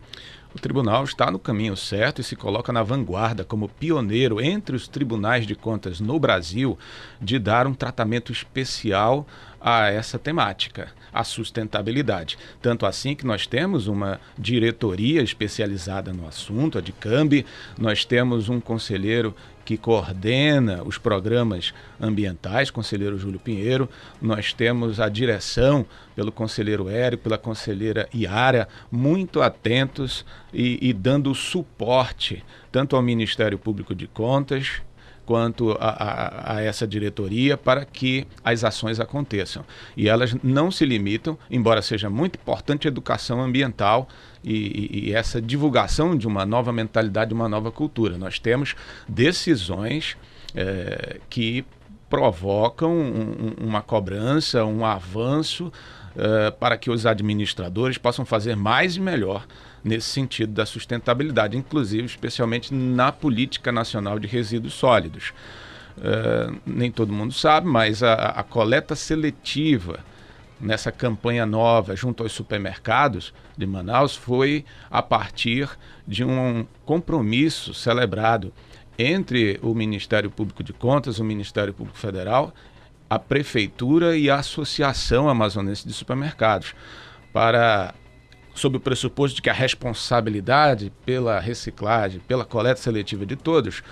O 0.56 0.60
tribunal 0.60 1.04
está 1.04 1.30
no 1.30 1.38
caminho 1.38 1.76
certo 1.76 2.22
e 2.22 2.24
se 2.24 2.36
coloca 2.36 2.72
na 2.72 2.82
vanguarda 2.82 3.44
como 3.44 3.68
pioneiro 3.68 4.42
entre 4.42 4.76
os 4.76 4.88
tribunais 4.88 5.46
de 5.46 5.56
contas 5.56 6.00
no 6.00 6.20
Brasil 6.20 6.78
de 7.22 7.38
dar 7.38 7.68
um 7.68 7.74
tratamento 7.74 8.32
especial 8.32 9.28
a 9.60 9.90
essa 9.90 10.18
temática, 10.18 10.92
a 11.20 11.24
sustentabilidade. 11.24 12.38
Tanto 12.62 12.86
assim 12.86 13.16
que 13.16 13.26
nós 13.26 13.48
temos 13.48 13.88
uma 13.88 14.20
diretoria 14.38 15.22
especializada 15.22 16.14
no 16.14 16.28
assunto, 16.28 16.78
a 16.78 16.82
de 16.82 16.92
CAMB, 16.92 17.46
nós 17.78 18.06
temos 18.06 18.50
um 18.50 18.60
conselheiro 18.60 19.36
que 19.66 19.76
coordena 19.76 20.82
os 20.84 20.98
programas 20.98 21.74
ambientais, 22.00 22.72
conselheiro 22.72 23.18
Júlio 23.18 23.38
Pinheiro, 23.38 23.90
nós 24.22 24.54
temos 24.54 24.98
a 24.98 25.10
direção 25.10 25.86
pelo 26.16 26.32
conselheiro 26.32 26.88
Érico, 26.88 27.24
pela 27.24 27.38
conselheira 27.38 28.08
Iara, 28.14 28.70
muito 28.90 29.42
atentos 29.42 30.26
e, 30.54 30.80
e 30.82 30.94
dando 30.94 31.36
suporte 31.36 32.46
tanto 32.72 32.96
ao 32.96 33.02
Ministério 33.02 33.58
Público 33.58 33.94
de 33.94 34.08
Contas, 34.08 34.82
quanto 35.28 35.72
a, 35.74 35.90
a, 35.90 36.56
a, 36.56 36.62
essa 36.62 36.88
diretoria 36.88 37.58
para 37.58 37.84
que 37.84 38.26
as 38.44 38.64
ações 38.64 38.98
aconteçam. 38.98 39.64
E 39.96 40.08
elas 40.08 40.34
não 40.42 40.72
se 40.72 40.86
limitam, 40.86 41.38
embora 41.52 41.82
seja 41.82 42.10
muito 42.10 42.40
importante 42.40 42.88
a 42.88 42.90
educação 42.90 43.42
ambiental 43.42 44.08
e, 44.42 44.54
e, 44.56 45.10
e 45.10 45.14
essa 45.14 45.42
divulgação 45.42 46.16
de 46.16 46.26
uma 46.26 46.46
nova 46.46 46.72
mentalidade, 46.72 47.28
de 47.28 47.34
uma 47.36 47.50
nova 47.50 47.70
cultura. 47.72 48.18
Nós 48.18 48.40
temos 48.40 48.74
decisões 49.08 50.16
é, 50.56 51.20
que 51.30 51.66
provocam 52.10 52.94
um, 52.94 53.54
uma 53.60 53.82
cobrança, 53.82 54.64
um 54.64 54.86
avanço 54.86 55.68
uh, 55.68 56.54
para 56.58 56.78
que 56.78 56.90
os 56.90 57.06
administradores 57.06 57.98
possam 57.98 58.24
fazer 58.24 58.56
mais 58.56 58.96
e 58.96 59.02
melhor 59.02 59.46
nesse 59.88 60.10
sentido 60.10 60.52
da 60.52 60.66
sustentabilidade, 60.66 61.58
inclusive 61.58 62.06
especialmente 62.06 62.74
na 62.74 63.12
política 63.12 63.72
nacional 63.72 64.20
de 64.20 64.28
resíduos 64.28 64.74
sólidos. 64.74 65.34
Uh, 65.98 66.56
nem 66.66 66.92
todo 66.92 67.12
mundo 67.12 67.34
sabe, 67.34 67.68
mas 67.68 68.04
a, 68.04 68.14
a, 68.14 68.44
coleta 68.44 68.96
seletiva 68.96 70.00
nessa 70.60 70.92
campanha 70.92 71.44
nova 71.44 71.96
junto 71.96 72.22
aos 72.22 72.34
supermercados 72.34 73.34
de 73.58 73.66
Manaus 73.66 74.16
foi 74.16 74.64
a 74.92 75.02
partir 75.02 75.68
de 76.08 76.24
um 76.24 76.68
compromisso 76.86 77.74
celebrado 77.74 78.54
entre 78.98 79.60
o 79.64 79.74
Ministério 79.74 80.30
Público 80.30 80.64
de 80.64 80.74
Contas, 80.74 81.18
o 81.18 81.24
Ministério 81.24 81.74
Público 81.74 81.98
Federal, 81.98 82.54
a 83.10 83.18
Prefeitura 83.18 84.16
e 84.18 84.30
a 84.30 84.36
Associação 84.36 85.30
Amazonense 85.30 85.88
de 85.88 85.94
Supermercados, 85.94 86.76
para, 87.32 87.94
sob 88.58 88.78
o 88.78 88.80
pressuposto 88.80 89.36
de 89.36 89.42
que 89.42 89.50
a 89.50 89.54
responsabilidade 89.54 90.92
pela 91.06 91.40
reciclagem, 91.40 92.20
pela 92.22 92.44
coleta 92.44 92.82
seletiva 92.82 93.26
de 93.26 93.36
todos, 93.36 93.84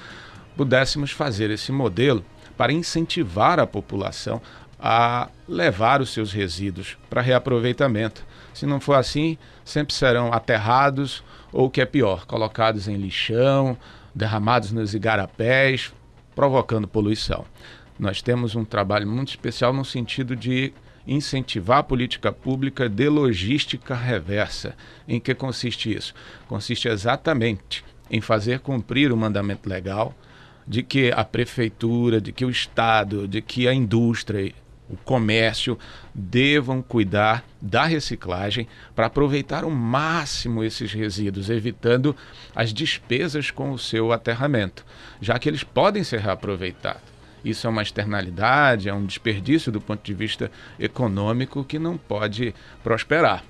pudéssemos 0.58 1.12
fazer 1.12 1.52
esse 1.52 1.72
modelo 1.72 2.26
para 2.58 2.74
incentivar 2.74 3.60
a 3.60 3.68
população 3.68 4.42
a 4.80 5.30
levar 5.48 6.02
os 6.02 6.12
seus 6.12 6.32
resíduos 6.32 6.98
para 7.10 7.22
reaproveitamento. 7.22 8.26
Se 8.54 8.66
não 8.66 8.80
for 8.80 8.96
assim, 8.96 9.38
sempre 9.64 9.94
serão 9.94 10.34
aterrados 10.34 11.24
ou, 11.52 11.68
o 11.68 11.70
que 11.70 11.82
é 11.82 11.86
pior, 11.86 12.26
colocados 12.26 12.88
em 12.88 12.96
lixão, 12.96 13.78
derramados 14.14 14.72
nos 14.72 14.94
igarapés, 14.94 15.94
provocando 16.36 16.88
poluição. 16.88 17.46
Nós 17.98 18.22
temos 18.22 18.56
um 18.56 18.66
trabalho 18.66 19.08
muito 19.08 19.30
especial 19.30 19.72
no 19.72 19.86
sentido 19.86 20.36
de 20.36 20.74
incentivar 21.08 21.80
a 21.80 21.84
política 21.84 22.32
pública 22.32 22.90
de 22.90 23.10
logística 23.10 23.96
reversa. 23.96 24.76
Em 25.08 25.20
que 25.20 25.34
consiste 25.36 25.96
isso? 25.96 26.14
Consiste 26.48 26.88
exatamente 26.88 27.84
em 28.10 28.22
fazer 28.22 28.60
cumprir 28.60 29.12
o 29.12 29.18
mandamento 29.18 29.70
legal 29.70 30.16
de 30.68 30.82
que 30.82 31.12
a 31.12 31.24
prefeitura, 31.24 32.20
de 32.20 32.32
que 32.32 32.46
o 32.46 32.50
Estado, 32.50 33.28
de 33.28 33.42
que 33.42 33.68
a 33.68 33.74
indústria 33.74 34.54
o 34.90 34.96
comércio 34.98 35.78
devam 36.14 36.82
cuidar 36.82 37.44
da 37.62 37.86
reciclagem 37.86 38.68
para 38.96 39.08
aproveitar 39.08 39.64
ao 39.64 39.72
máximo 39.72 40.64
esses 40.64 40.94
resíduos, 40.94 41.50
evitando 41.50 42.16
as 42.56 42.72
despesas 42.72 43.50
com 43.50 43.72
o 43.72 43.80
seu 43.80 44.12
aterramento, 44.12 44.86
já 45.20 45.40
que 45.40 45.50
eles 45.50 45.64
podem 45.64 46.04
ser 46.04 46.20
reaproveitados. 46.20 47.15
Isso 47.46 47.68
é 47.68 47.70
uma 47.70 47.84
externalidade, 47.84 48.90
é 48.90 48.94
um 48.94 49.06
desperdício 49.06 49.72
do 49.72 49.80
ponto 49.80 50.04
de 50.04 50.14
vista 50.14 50.52
econômico 50.80 51.64
que 51.64 51.78
não 51.78 51.96
pode 51.96 52.56
prosperar. 52.84 53.44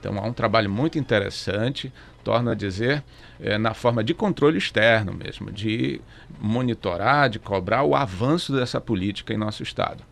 Então 0.00 0.18
há 0.18 0.22
um 0.22 0.32
trabalho 0.32 0.70
muito 0.70 0.98
interessante, 0.98 1.92
torno 2.24 2.50
a 2.50 2.54
dizer, 2.54 3.04
é, 3.38 3.58
na 3.58 3.74
forma 3.74 4.02
de 4.02 4.14
controle 4.14 4.56
externo 4.56 5.12
mesmo, 5.12 5.52
de 5.52 6.00
monitorar, 6.40 7.28
de 7.28 7.38
cobrar 7.38 7.82
o 7.82 7.94
avanço 7.94 8.54
dessa 8.54 8.80
política 8.80 9.34
em 9.34 9.36
nosso 9.36 9.62
Estado. 9.62 10.02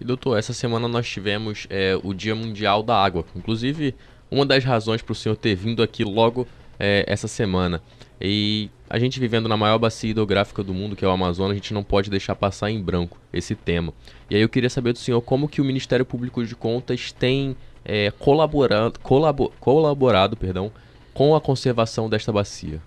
E 0.00 0.04
doutor, 0.04 0.38
essa 0.38 0.52
semana 0.52 0.88
nós 0.88 1.08
tivemos 1.08 1.66
é, 1.70 1.98
o 2.02 2.12
Dia 2.12 2.34
Mundial 2.34 2.82
da 2.82 2.96
Água. 2.96 3.24
Inclusive, 3.36 3.94
uma 4.30 4.44
das 4.44 4.64
razões 4.64 5.02
para 5.02 5.12
o 5.12 5.14
senhor 5.14 5.36
ter 5.36 5.54
vindo 5.54 5.82
aqui 5.82 6.04
logo 6.04 6.48
é, 6.78 7.04
essa 7.06 7.28
semana. 7.28 7.82
E 8.24 8.70
a 8.88 9.00
gente 9.00 9.18
vivendo 9.18 9.48
na 9.48 9.56
maior 9.56 9.78
bacia 9.78 10.10
hidrográfica 10.10 10.62
do 10.62 10.72
mundo, 10.72 10.94
que 10.94 11.04
é 11.04 11.08
o 11.08 11.10
Amazonas, 11.10 11.50
a 11.50 11.54
gente 11.54 11.74
não 11.74 11.82
pode 11.82 12.08
deixar 12.08 12.36
passar 12.36 12.70
em 12.70 12.80
branco 12.80 13.18
esse 13.32 13.56
tema. 13.56 13.92
E 14.30 14.36
aí 14.36 14.42
eu 14.42 14.48
queria 14.48 14.70
saber 14.70 14.92
do 14.92 15.00
senhor 15.00 15.20
como 15.22 15.48
que 15.48 15.60
o 15.60 15.64
Ministério 15.64 16.06
Público 16.06 16.46
de 16.46 16.54
Contas 16.54 17.10
tem 17.10 17.56
é, 17.84 18.12
colaborado, 18.12 19.00
colabor, 19.00 19.50
colaborado 19.58 20.36
perdão, 20.36 20.70
com 21.12 21.34
a 21.34 21.40
conservação 21.40 22.08
desta 22.08 22.30
bacia. 22.30 22.80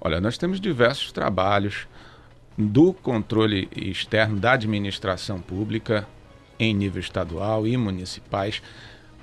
Olha, 0.00 0.18
nós 0.18 0.38
temos 0.38 0.58
diversos 0.58 1.12
trabalhos 1.12 1.86
do 2.56 2.94
controle 2.94 3.68
externo 3.76 4.40
da 4.40 4.52
administração 4.52 5.40
pública 5.40 6.08
em 6.58 6.72
nível 6.72 7.00
estadual 7.00 7.66
e 7.66 7.76
municipais 7.76 8.62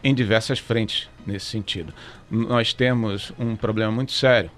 em 0.04 0.14
diversas 0.14 0.60
frentes 0.60 1.10
nesse 1.26 1.48
sentido. 1.48 1.92
Nós 2.30 2.74
temos 2.74 3.34
um 3.40 3.56
problema 3.56 3.92
muito 3.92 4.12
sério, 4.12 4.52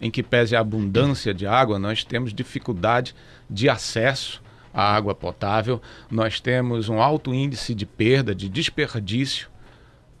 em 0.00 0.10
que 0.10 0.22
pese 0.22 0.56
a 0.56 0.60
abundância 0.60 1.34
de 1.34 1.46
água, 1.46 1.78
nós 1.78 2.02
temos 2.04 2.32
dificuldade 2.32 3.14
de 3.48 3.68
acesso 3.68 4.42
à 4.72 4.94
água 4.94 5.14
potável, 5.14 5.80
nós 6.10 6.40
temos 6.40 6.88
um 6.88 7.00
alto 7.00 7.34
índice 7.34 7.74
de 7.74 7.84
perda, 7.84 8.34
de 8.34 8.48
desperdício 8.48 9.48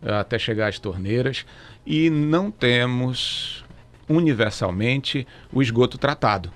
eh, 0.02 0.12
até 0.12 0.38
chegar 0.38 0.68
às 0.68 0.78
torneiras 0.78 1.46
e 1.86 2.10
não 2.10 2.50
temos 2.50 3.64
universalmente 4.08 5.26
o 5.52 5.62
esgoto 5.62 5.96
tratado. 5.96 6.52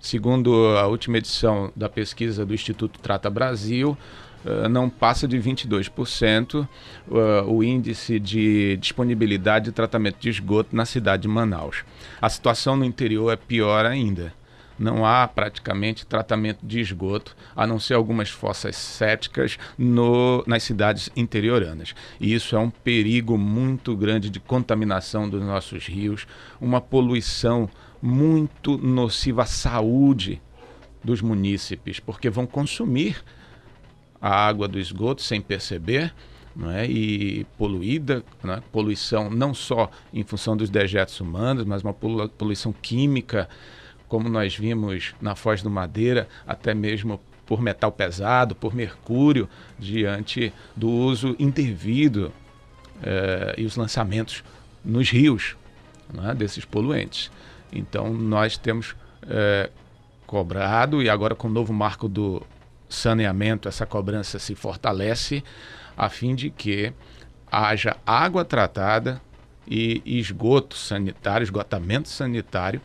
Segundo 0.00 0.76
a 0.76 0.86
última 0.86 1.18
edição 1.18 1.72
da 1.74 1.88
pesquisa 1.88 2.46
do 2.46 2.54
Instituto 2.54 3.00
Trata 3.00 3.28
Brasil, 3.28 3.96
uh, 4.44 4.68
não 4.68 4.88
passa 4.88 5.26
de 5.26 5.38
22% 5.38 6.66
uh, 7.08 7.18
o 7.46 7.62
índice 7.62 8.18
de 8.18 8.76
disponibilidade 8.76 9.66
de 9.66 9.72
tratamento 9.72 10.18
de 10.18 10.28
esgoto 10.28 10.74
na 10.74 10.84
cidade 10.84 11.22
de 11.22 11.28
Manaus. 11.28 11.84
A 12.20 12.28
situação 12.28 12.76
no 12.76 12.84
interior 12.84 13.32
é 13.32 13.36
pior 13.36 13.84
ainda. 13.84 14.32
Não 14.78 15.04
há 15.04 15.26
praticamente 15.26 16.06
tratamento 16.06 16.64
de 16.64 16.78
esgoto, 16.78 17.36
a 17.56 17.66
não 17.66 17.80
ser 17.80 17.94
algumas 17.94 18.30
fossas 18.30 18.76
céticas 18.76 19.58
no, 19.76 20.44
nas 20.46 20.62
cidades 20.62 21.10
interioranas. 21.16 21.94
E 22.20 22.32
isso 22.32 22.54
é 22.54 22.58
um 22.60 22.70
perigo 22.70 23.36
muito 23.36 23.96
grande 23.96 24.30
de 24.30 24.38
contaminação 24.38 25.28
dos 25.28 25.42
nossos 25.42 25.86
rios, 25.88 26.28
uma 26.60 26.80
poluição 26.80 27.68
muito 28.00 28.78
nociva 28.78 29.42
à 29.42 29.46
saúde 29.46 30.40
dos 31.02 31.20
munícipes, 31.20 31.98
porque 31.98 32.30
vão 32.30 32.46
consumir 32.46 33.16
a 34.20 34.30
água 34.30 34.66
do 34.66 34.78
esgoto 34.78 35.22
sem 35.22 35.40
perceber, 35.40 36.12
é? 36.74 36.86
e 36.86 37.44
poluída, 37.56 38.24
não 38.42 38.54
é? 38.54 38.62
poluição 38.72 39.30
não 39.30 39.54
só 39.54 39.90
em 40.12 40.24
função 40.24 40.56
dos 40.56 40.68
dejetos 40.68 41.20
humanos, 41.20 41.64
mas 41.64 41.82
uma 41.82 41.94
poluição 41.94 42.72
química, 42.72 43.48
como 44.08 44.28
nós 44.28 44.56
vimos 44.56 45.14
na 45.20 45.34
Foz 45.34 45.62
do 45.62 45.70
Madeira, 45.70 46.28
até 46.46 46.74
mesmo 46.74 47.20
por 47.46 47.62
metal 47.62 47.92
pesado, 47.92 48.54
por 48.54 48.74
mercúrio, 48.74 49.48
diante 49.78 50.52
do 50.74 50.90
uso 50.90 51.36
indevido 51.38 52.32
eh, 53.02 53.54
e 53.58 53.64
os 53.64 53.76
lançamentos 53.76 54.42
nos 54.84 55.10
rios 55.10 55.56
é? 56.28 56.34
desses 56.34 56.64
poluentes. 56.64 57.30
Então 57.72 58.12
nós 58.12 58.56
temos 58.56 58.96
é, 59.22 59.70
cobrado 60.26 61.02
e 61.02 61.08
agora 61.08 61.34
com 61.34 61.48
o 61.48 61.50
novo 61.50 61.72
marco 61.72 62.08
do 62.08 62.42
saneamento 62.88 63.68
essa 63.68 63.86
cobrança 63.86 64.38
se 64.38 64.54
fortalece 64.54 65.42
a 65.96 66.08
fim 66.08 66.34
de 66.34 66.50
que 66.50 66.92
haja 67.50 67.96
água 68.06 68.44
tratada 68.44 69.20
e 69.66 70.02
esgoto 70.04 70.76
sanitário, 70.76 71.44
esgotamento 71.44 72.08
sanitário 72.08 72.80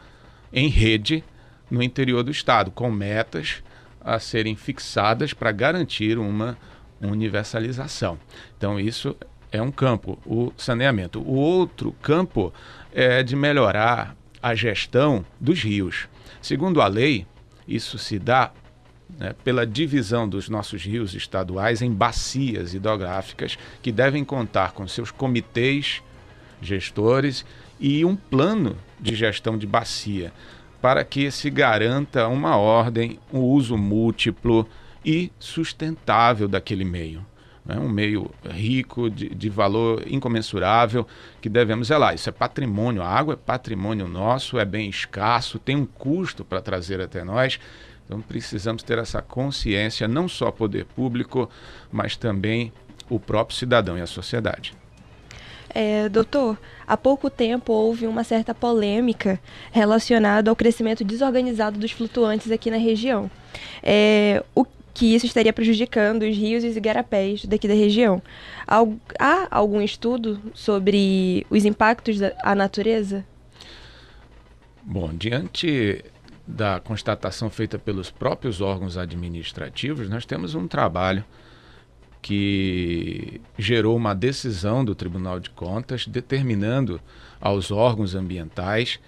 em 0.52 0.68
rede 0.68 1.24
no 1.70 1.82
interior 1.82 2.24
do 2.24 2.32
estado, 2.32 2.72
com 2.72 2.92
metas 2.92 3.64
a 4.02 4.20
serem 4.20 4.56
fixadas 4.56 5.34
para 5.34 5.52
garantir 5.52 6.18
uma 6.18 6.58
universalização. 7.02 8.20
Então 8.58 8.80
isso 8.80 9.16
é 9.52 9.62
um 9.62 9.72
campo, 9.72 10.20
o 10.26 10.52
saneamento. 10.58 11.22
O 11.22 11.36
outro 11.36 11.94
campo 12.02 12.54
é 12.92 13.24
de 13.24 13.36
melhorar 13.36 14.16
a 14.42 14.54
gestão 14.54 15.26
dos 15.40 15.64
rios. 15.64 16.08
Segundo 16.42 16.82
a 16.82 16.88
lei, 16.88 17.26
isso 17.68 17.98
se 17.98 18.20
dá 18.20 18.52
né, 19.18 19.36
pela 19.44 19.66
divisão 19.66 20.28
dos 20.28 20.50
nossos 20.50 20.84
rios 20.84 21.14
estaduais 21.14 21.82
em 21.82 21.92
bacias 21.92 22.74
hidrográficas 22.74 23.58
que 23.82 23.92
devem 23.92 24.24
contar 24.24 24.72
com 24.72 24.88
seus 24.88 25.12
comitês 25.12 26.02
gestores 26.62 27.46
e 27.80 28.06
um 28.06 28.16
plano 28.16 28.78
de 29.00 29.16
gestão 29.16 29.58
de 29.58 29.68
bacia 29.68 30.32
para 30.82 31.04
que 31.04 31.32
se 31.32 31.50
garanta 31.50 32.28
uma 32.28 32.58
ordem, 32.58 33.20
um 33.32 33.40
uso 33.40 33.78
múltiplo 33.78 34.68
e 35.06 35.32
sustentável 35.40 36.48
daquele 36.48 36.84
meio 36.84 37.26
né, 37.66 37.78
um 37.80 37.90
meio 37.90 38.30
rico, 38.50 39.10
de, 39.10 39.30
de 39.30 39.50
valor 39.50 40.04
incomensurável, 40.08 41.08
que 41.42 41.50
devemos 41.50 41.88
zelar. 41.88 42.14
Isso 42.14 42.30
é 42.30 42.32
patrimônio, 42.32 43.02
a 43.02 43.08
água 43.08 43.34
é 43.34 43.38
patrimônio 43.38 44.08
nosso, 44.08 44.60
é 44.60 44.66
bem 44.66 44.90
escasso, 44.90 45.60
tem 45.60 45.76
um 45.76 45.86
custo 45.86 46.44
para 46.44 46.62
trazer 46.62 47.00
até 47.00 47.24
nós, 47.24 47.60
Então 48.14 48.22
precisamos 48.22 48.84
ter 48.84 49.00
essa 49.00 49.24
consciência, 49.24 50.08
não 50.08 50.30
só 50.30 50.52
poder 50.52 50.86
público, 50.86 51.50
mas 51.92 52.16
também 52.16 52.72
o 53.10 53.20
próprio 53.20 53.58
cidadão 53.58 53.98
e 53.98 54.02
a 54.02 54.06
sociedade. 54.06 54.76
É, 55.68 56.08
doutor, 56.10 56.60
há 56.86 56.96
pouco 56.96 57.28
tempo 57.28 57.74
houve 57.74 58.06
uma 58.06 58.24
certa 58.24 58.54
polêmica 58.54 59.40
relacionada 59.72 60.52
ao 60.52 60.56
crescimento 60.56 61.04
desorganizado 61.04 61.80
dos 61.80 61.92
flutuantes 61.92 62.52
aqui 62.52 62.70
na 62.70 62.78
região. 62.78 63.32
É, 63.82 64.44
o 64.54 64.64
que 64.94 65.16
isso 65.16 65.26
estaria 65.26 65.52
prejudicando 65.52 66.22
os 66.22 66.38
rios 66.38 66.64
e 66.64 66.68
os 66.68 66.78
igarapés 66.78 67.46
daqui 67.46 67.68
da 67.68 67.74
região. 67.74 68.22
Há 68.68 69.48
algum 69.50 69.82
estudo 69.82 70.40
sobre 70.54 71.48
os 71.50 71.66
impactos 71.66 72.20
à 72.44 72.54
natureza? 72.54 73.26
Bom, 74.84 75.12
diante 75.12 76.04
da 76.46 76.80
constatação 76.80 77.50
feita 77.50 77.80
pelos 77.80 78.12
próprios 78.12 78.62
órgãos 78.62 78.98
administrativos, 78.98 80.10
nós 80.10 80.26
temos 80.26 80.56
um 80.56 80.68
trabalho 80.68 81.24
que 82.22 83.42
gerou 83.58 83.96
uma 83.96 84.14
decisão 84.14 84.84
do 84.84 84.96
Tribunal 84.96 85.40
de 85.40 85.50
Contas 85.50 86.08
determinando 86.08 87.02
aos 87.40 87.70
órgãos 87.72 88.16
ambientais 88.16 89.00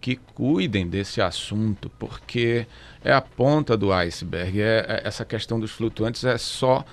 que 0.00 0.16
cuidem 0.16 0.88
desse 0.88 1.20
assunto, 1.20 1.90
porque 1.98 2.66
é 3.04 3.12
a 3.12 3.20
ponta 3.20 3.76
do 3.76 3.92
iceberg. 3.92 4.60
É, 4.60 4.84
é 4.88 5.02
essa 5.04 5.24
questão 5.24 5.60
dos 5.60 5.70
flutuantes 5.70 6.24
é 6.24 6.36
só 6.38 6.84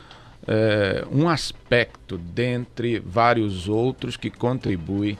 é, 0.47 1.05
um 1.11 1.27
aspecto 1.27 2.17
dentre 2.17 2.99
vários 2.99 3.67
outros 3.67 4.15
que 4.15 4.29
contribui 4.29 5.17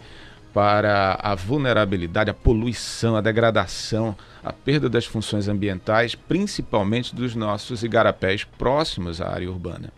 para 0.54 1.18
a 1.22 1.36
vulnerabilidade, 1.36 2.30
a 2.30 2.34
poluição, 2.34 3.16
a 3.16 3.22
degradação, 3.22 4.16
a 4.44 4.54
perda 4.54 4.90
das 4.90 5.06
funções 5.06 5.48
ambientais, 5.48 6.16
principalmente 6.16 7.16
dos 7.16 7.36
nossos 7.36 7.84
igarapés 7.84 8.44
próximos 8.44 9.22
à 9.22 9.30
área 9.30 9.50
urbana. 9.50 9.92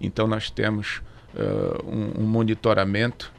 Então, 0.00 0.26
nós 0.26 0.50
temos 0.50 1.02
uh, 1.34 1.84
um, 1.86 2.22
um, 2.22 2.26
monitoramento 2.26 3.32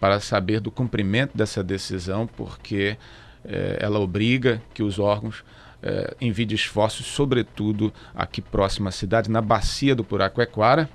para 0.00 0.20
saber 0.20 0.60
do 0.60 0.70
cumprimento 0.70 1.36
dessa 1.36 1.62
decisão, 1.62 2.26
porque 2.26 2.96
uh, 3.44 3.48
ela 3.78 3.98
obriga 3.98 4.62
que 4.72 4.82
os 4.82 4.98
órgãos 4.98 5.40
uh, 5.40 6.16
enviem 6.20 6.54
esforços, 6.54 7.06
sobretudo 7.06 7.92
aqui 8.14 8.40
próximo 8.40 8.88
à 8.88 8.92
cidade, 8.92 9.30
na 9.30 9.40
bacia 9.40 9.94
do 9.94 10.04
Puraquequara, 10.04 10.88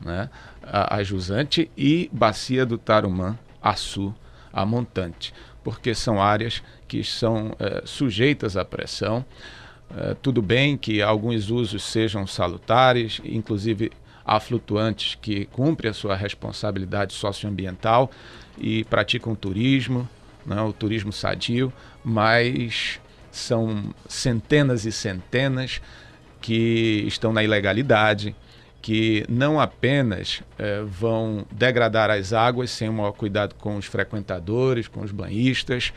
né, 0.00 0.30
a, 0.62 0.96
a 0.96 1.02
Jusante, 1.02 1.70
e 1.76 2.10
bacia 2.12 2.64
do 2.64 2.78
Tarumã, 2.78 3.38
Açu, 3.62 4.14
a 4.52 4.64
Montante, 4.64 5.32
porque 5.62 5.94
são 5.94 6.20
áreas 6.20 6.62
que 6.88 7.04
são 7.04 7.52
sujeitas 7.84 8.56
à 8.56 8.64
pressão. 8.64 9.24
tudo 10.22 10.40
bem 10.40 10.76
que 10.76 11.02
alguns 11.02 11.50
usos 11.50 11.82
sejam 11.82 12.26
salutares, 12.26 13.20
inclusive 13.24 13.90
Há 14.24 14.38
flutuantes 14.38 15.18
que 15.20 15.46
cumprem 15.46 15.90
a 15.90 15.92
sua 15.92 16.14
responsabilidade 16.14 17.12
socioambiental 17.12 18.10
e 18.56 18.84
praticam 18.84 19.34
turismo, 19.34 20.08
né, 20.46 20.62
o 20.62 20.72
turismo 20.72 21.12
sadio, 21.12 21.72
mas 22.04 23.00
são 23.32 23.92
centenas 24.08 24.84
e 24.84 24.92
centenas 24.92 25.80
que 26.40 27.04
estão 27.08 27.32
na 27.32 27.42
ilegalidade, 27.42 28.36
que 28.82 29.24
não 29.28 29.60
apenas 29.60 30.42
eh, 30.58 30.82
vão 30.86 31.44
degradar 31.50 32.10
as 32.10 32.32
águas 32.32 32.70
sem 32.70 32.88
o 32.88 32.92
maior 32.92 33.12
cuidado 33.12 33.54
com 33.56 33.76
os 33.76 33.84
frequentadores, 33.84 34.88
com 34.88 35.02
os 35.02 35.12
banhistas, 35.12 35.92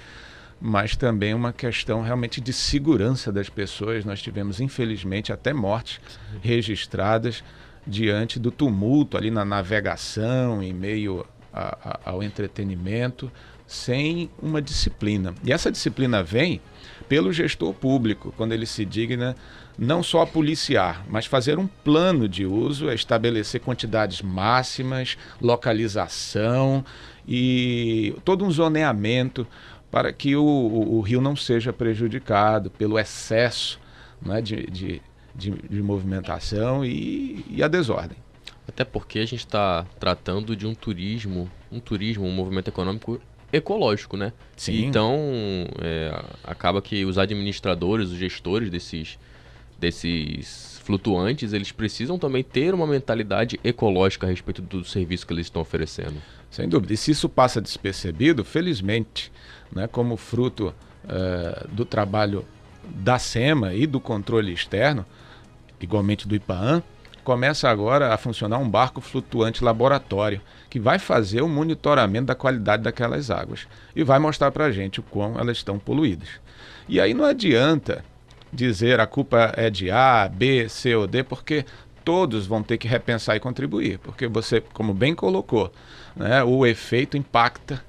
mas 0.59 0.95
também 0.95 1.33
uma 1.33 1.53
questão 1.53 2.01
realmente 2.01 2.41
de 2.41 2.51
segurança 2.51 3.31
das 3.31 3.49
pessoas. 3.49 4.05
Nós 4.05 4.21
tivemos, 4.21 4.59
infelizmente, 4.59 5.31
até 5.31 5.53
mortes 5.53 5.99
registradas 6.41 7.43
diante 7.85 8.39
do 8.39 8.51
tumulto 8.51 9.17
ali 9.17 9.29
na 9.29 9.43
navegação, 9.43 10.61
em 10.61 10.73
meio 10.73 11.25
a, 11.53 11.99
a, 12.05 12.11
ao 12.11 12.23
entretenimento, 12.23 13.31
sem 13.67 14.29
uma 14.41 14.61
disciplina. 14.61 15.33
E 15.43 15.51
essa 15.51 15.71
disciplina 15.71 16.21
vem 16.21 16.61
pelo 17.07 17.31
gestor 17.31 17.73
público, 17.73 18.33
quando 18.37 18.53
ele 18.53 18.65
se 18.65 18.85
digna 18.85 19.35
não 19.77 20.03
só 20.03 20.25
policiar, 20.25 21.05
mas 21.09 21.25
fazer 21.25 21.57
um 21.57 21.67
plano 21.67 22.27
de 22.27 22.45
uso, 22.45 22.91
estabelecer 22.91 23.61
quantidades 23.61 24.21
máximas, 24.21 25.17
localização 25.41 26.85
e 27.27 28.15
todo 28.23 28.45
um 28.45 28.51
zoneamento 28.51 29.47
para 29.89 30.11
que 30.11 30.35
o, 30.35 30.43
o, 30.43 30.97
o 30.97 31.01
rio 31.01 31.21
não 31.21 31.35
seja 31.35 31.71
prejudicado 31.71 32.69
pelo 32.69 32.97
excesso 32.99 33.79
né, 34.21 34.41
de, 34.41 34.65
de 34.67 35.01
de, 35.35 35.51
de 35.51 35.81
movimentação 35.81 36.85
e, 36.85 37.43
e 37.49 37.63
a 37.63 37.67
desordem. 37.67 38.17
Até 38.67 38.83
porque 38.83 39.19
a 39.19 39.25
gente 39.25 39.39
está 39.39 39.85
tratando 39.99 40.55
de 40.55 40.65
um 40.65 40.73
turismo, 40.73 41.49
um 41.71 41.79
turismo, 41.79 42.25
um 42.25 42.31
movimento 42.31 42.69
econômico 42.69 43.19
ecológico, 43.51 44.15
né? 44.15 44.31
Sim. 44.55 44.85
Então, 44.85 45.17
é, 45.81 46.23
acaba 46.43 46.81
que 46.81 47.03
os 47.05 47.17
administradores, 47.17 48.09
os 48.09 48.17
gestores 48.17 48.69
desses, 48.69 49.19
desses 49.83 50.79
flutuantes, 50.83 51.51
eles 51.51 51.71
precisam 51.71 52.17
também 52.17 52.41
ter 52.41 52.73
uma 52.73 52.87
mentalidade 52.87 53.59
ecológica 53.63 54.25
a 54.25 54.29
respeito 54.29 54.61
do 54.61 54.83
serviço 54.85 55.27
que 55.27 55.33
eles 55.33 55.47
estão 55.47 55.61
oferecendo. 55.61 56.15
Sem 56.49 56.69
dúvida. 56.69 56.93
E 56.93 56.97
se 56.97 57.11
isso 57.11 57.27
passa 57.27 57.59
despercebido, 57.59 58.45
felizmente, 58.45 59.31
né, 59.71 59.87
como 59.87 60.15
fruto 60.15 60.73
uh, 61.03 61.67
do 61.69 61.83
trabalho 61.83 62.45
da 62.83 63.19
SEMA 63.19 63.73
e 63.73 63.85
do 63.85 63.99
controle 63.99 64.53
externo, 64.53 65.05
igualmente 65.81 66.27
do 66.27 66.35
IPAAN, 66.35 66.81
começa 67.23 67.69
agora 67.69 68.13
a 68.13 68.17
funcionar 68.17 68.57
um 68.57 68.69
barco 68.69 69.01
flutuante 69.01 69.63
laboratório 69.63 70.41
que 70.69 70.79
vai 70.79 70.99
fazer 70.99 71.41
o 71.41 71.47
monitoramento 71.47 72.27
da 72.27 72.35
qualidade 72.35 72.83
daquelas 72.83 73.31
águas 73.31 73.67
e 73.95 74.03
vai 74.03 74.19
mostrar 74.19 74.51
para 74.51 74.65
a 74.65 74.71
gente 74.71 74.99
o 74.99 75.03
quão 75.03 75.39
elas 75.39 75.57
estão 75.57 75.79
poluídas. 75.79 76.29
E 76.87 76.99
aí 76.99 77.13
não 77.13 77.23
adianta 77.23 78.03
dizer 78.53 78.99
a 78.99 79.07
culpa 79.07 79.53
é 79.57 79.69
de 79.69 79.89
A, 79.89 80.29
B, 80.29 80.69
C 80.69 80.95
ou 80.95 81.07
D, 81.07 81.23
porque 81.23 81.65
todos 82.03 82.45
vão 82.45 82.61
ter 82.61 82.77
que 82.77 82.87
repensar 82.87 83.35
e 83.35 83.39
contribuir, 83.39 83.97
porque 83.99 84.27
você, 84.27 84.61
como 84.61 84.93
bem 84.93 85.15
colocou, 85.15 85.71
né, 86.15 86.43
o 86.43 86.65
efeito 86.65 87.17
impacta 87.17 87.83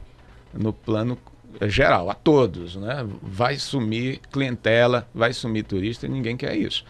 no 0.52 0.72
plano 0.72 1.18
geral, 1.62 2.10
a 2.10 2.14
todos. 2.14 2.76
Né? 2.76 3.06
Vai 3.22 3.56
sumir 3.56 4.20
clientela, 4.30 5.08
vai 5.14 5.32
sumir 5.32 5.64
turista 5.64 6.06
e 6.06 6.08
ninguém 6.08 6.36
quer 6.36 6.56
isso. 6.56 6.84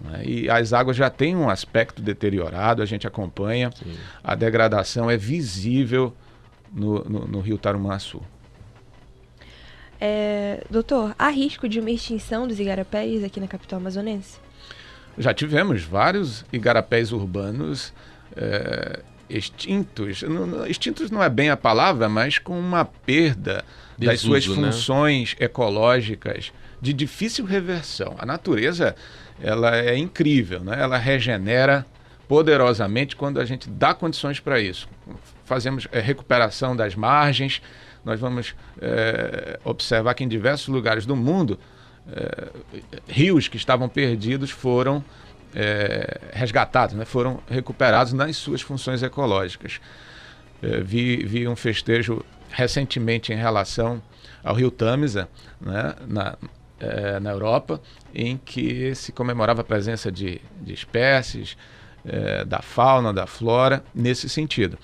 Né? 0.00 0.22
E 0.24 0.50
as 0.50 0.72
águas 0.72 0.96
já 0.96 1.10
têm 1.10 1.36
um 1.36 1.50
aspecto 1.50 2.00
deteriorado, 2.00 2.82
a 2.82 2.86
gente 2.86 3.06
acompanha. 3.06 3.70
Sim. 3.72 3.96
A 4.22 4.34
degradação 4.34 5.10
é 5.10 5.16
visível 5.16 6.14
no, 6.72 7.04
no, 7.04 7.26
no 7.26 7.40
rio 7.40 7.58
Tarumançu. 7.58 8.20
É, 10.04 10.64
doutor, 10.68 11.14
há 11.16 11.28
risco 11.28 11.68
de 11.68 11.78
uma 11.78 11.88
extinção 11.88 12.48
dos 12.48 12.58
igarapés 12.58 13.22
aqui 13.22 13.38
na 13.38 13.46
capital 13.46 13.78
amazonense? 13.78 14.36
Já 15.16 15.32
tivemos 15.32 15.84
vários 15.84 16.44
igarapés 16.52 17.12
urbanos 17.12 17.94
é, 18.34 18.98
extintos. 19.30 20.22
Não, 20.22 20.66
extintos 20.66 21.08
não 21.08 21.22
é 21.22 21.28
bem 21.28 21.50
a 21.50 21.56
palavra, 21.56 22.08
mas 22.08 22.36
com 22.36 22.58
uma 22.58 22.84
perda 22.84 23.64
Desuso, 23.96 24.10
das 24.10 24.20
suas 24.20 24.48
né? 24.48 24.54
funções 24.56 25.36
né? 25.38 25.46
ecológicas 25.46 26.52
de 26.80 26.92
difícil 26.92 27.44
reversão. 27.44 28.16
A 28.18 28.26
natureza 28.26 28.96
ela 29.40 29.76
é 29.76 29.96
incrível, 29.96 30.64
né? 30.64 30.78
ela 30.80 30.98
regenera 30.98 31.86
poderosamente 32.26 33.14
quando 33.14 33.38
a 33.38 33.44
gente 33.44 33.70
dá 33.70 33.94
condições 33.94 34.40
para 34.40 34.58
isso. 34.58 34.88
Fazemos 35.44 35.86
é, 35.92 36.00
recuperação 36.00 36.74
das 36.74 36.96
margens, 36.96 37.62
nós 38.04 38.20
vamos 38.20 38.54
é, 38.80 39.58
observar 39.64 40.14
que 40.14 40.24
em 40.24 40.28
diversos 40.28 40.68
lugares 40.68 41.06
do 41.06 41.16
mundo, 41.16 41.58
é, 42.10 42.48
rios 43.08 43.48
que 43.48 43.56
estavam 43.56 43.88
perdidos 43.88 44.50
foram 44.50 45.04
é, 45.54 46.20
resgatados, 46.32 46.94
né? 46.94 47.04
foram 47.04 47.40
recuperados 47.48 48.12
nas 48.12 48.36
suas 48.36 48.60
funções 48.60 49.02
ecológicas. 49.02 49.80
Vi, 50.84 51.16
vi 51.24 51.48
um 51.48 51.56
festejo 51.56 52.24
recentemente 52.48 53.32
em 53.32 53.36
relação 53.36 54.00
ao 54.44 54.54
rio 54.54 54.70
Tamisa, 54.70 55.28
né? 55.60 55.96
na, 56.06 56.36
na 57.20 57.30
Europa, 57.32 57.80
em 58.14 58.36
que 58.36 58.94
se 58.94 59.10
comemorava 59.10 59.62
a 59.62 59.64
presença 59.64 60.10
de, 60.10 60.40
de 60.60 60.72
espécies, 60.72 61.56
é, 62.04 62.44
da 62.44 62.60
fauna, 62.60 63.12
da 63.12 63.26
flora, 63.26 63.82
nesse 63.94 64.28
sentido. 64.28 64.78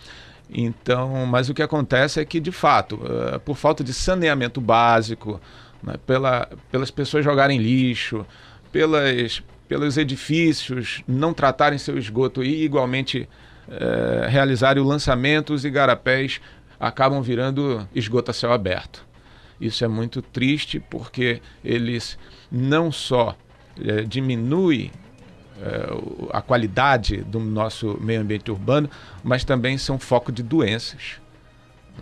Então, 0.51 1.27
mas 1.27 1.49
o 1.49 1.55
que 1.55 1.63
acontece 1.63 2.21
é 2.21 2.25
que, 2.25 2.41
de 2.41 2.53
fato, 2.53 2.97
uh, 2.97 3.39
por 3.41 3.57
falta 3.57 3.85
de 3.85 3.93
saneamento 3.93 4.61
básico, 4.61 5.41
né, 5.83 5.95
pela, 6.07 6.49
pelas 6.71 6.91
pessoas 6.91 7.25
jogarem 7.25 7.59
lixo, 7.59 8.25
pelas, 8.73 9.43
pelos 9.69 9.99
edifícios 9.99 11.03
não 11.07 11.35
tratarem 11.35 11.79
seu 11.79 11.99
esgoto 11.99 12.43
e 12.43 12.65
igualmente 12.65 13.29
uh, 13.69 14.29
realizarem 14.29 14.83
o 14.83 14.87
lançamento, 14.87 15.53
os 15.53 15.65
igarapés 15.65 16.41
acabam 16.81 17.21
virando 17.21 17.87
esgoto 17.95 18.31
a 18.31 18.35
céu 18.35 18.53
aberto. 18.53 19.07
Isso 19.61 19.85
é 19.85 19.89
muito 19.89 20.23
triste 20.23 20.81
porque 20.81 21.43
eles 21.65 22.17
não 22.51 22.93
só 22.93 23.37
diminui 24.07 24.87
é, 24.87 25.08
a 26.31 26.41
qualidade 26.41 27.19
do 27.19 27.41
nosso 27.41 27.99
meio 28.01 28.21
ambiente 28.21 28.51
urbano, 28.51 28.89
mas 29.23 29.45
também 29.45 29.77
são 29.79 29.99
foco 29.99 30.31
de 30.31 30.43
doenças. 30.43 31.21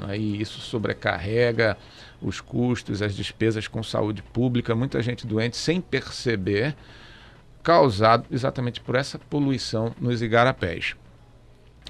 Aí 0.02 0.40
isso 0.40 0.60
sobrecarrega 0.60 1.76
os 2.20 2.40
custos, 2.40 3.02
as 3.02 3.14
despesas 3.14 3.66
com 3.66 3.82
saúde 3.82 4.22
pública, 4.22 4.74
muita 4.74 5.02
gente 5.02 5.26
doente 5.26 5.56
sem 5.56 5.80
perceber, 5.80 6.76
causado 7.62 8.26
exatamente 8.30 8.80
por 8.80 8.94
essa 8.94 9.18
poluição 9.18 9.94
nos 10.00 10.22
igarapés. 10.22 10.94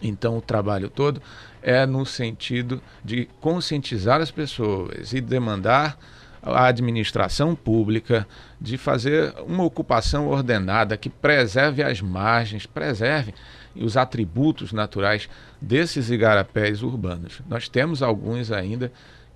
Então, 0.03 0.37
o 0.37 0.43
trabalho 0.43 0.91
todo 0.91 1.23
é 1.63 1.87
no 1.87 2.05
sentido 2.05 2.83
de 3.05 3.29
conscientizar 3.41 4.21
as 4.21 4.31
pessoas 4.31 5.13
e 5.13 5.21
demandar 5.21 5.99
à 6.47 6.67
administração 6.67 7.55
pública 7.55 8.27
de 8.61 8.79
fazer 8.79 9.35
uma 9.47 9.65
ocupação 9.65 10.29
ordenada 10.29 10.97
que 10.97 11.11
preserve 11.11 11.83
as 11.83 12.01
margens, 12.01 12.67
preserve 12.67 13.35
os 13.75 13.97
atributos 13.97 14.73
naturais 14.73 15.29
desses 15.61 16.11
igarapés 16.11 16.83
urbanos. 16.83 17.41
Nós 17.49 17.69
temos 17.69 18.03
alguns 18.03 18.51
ainda 18.51 18.93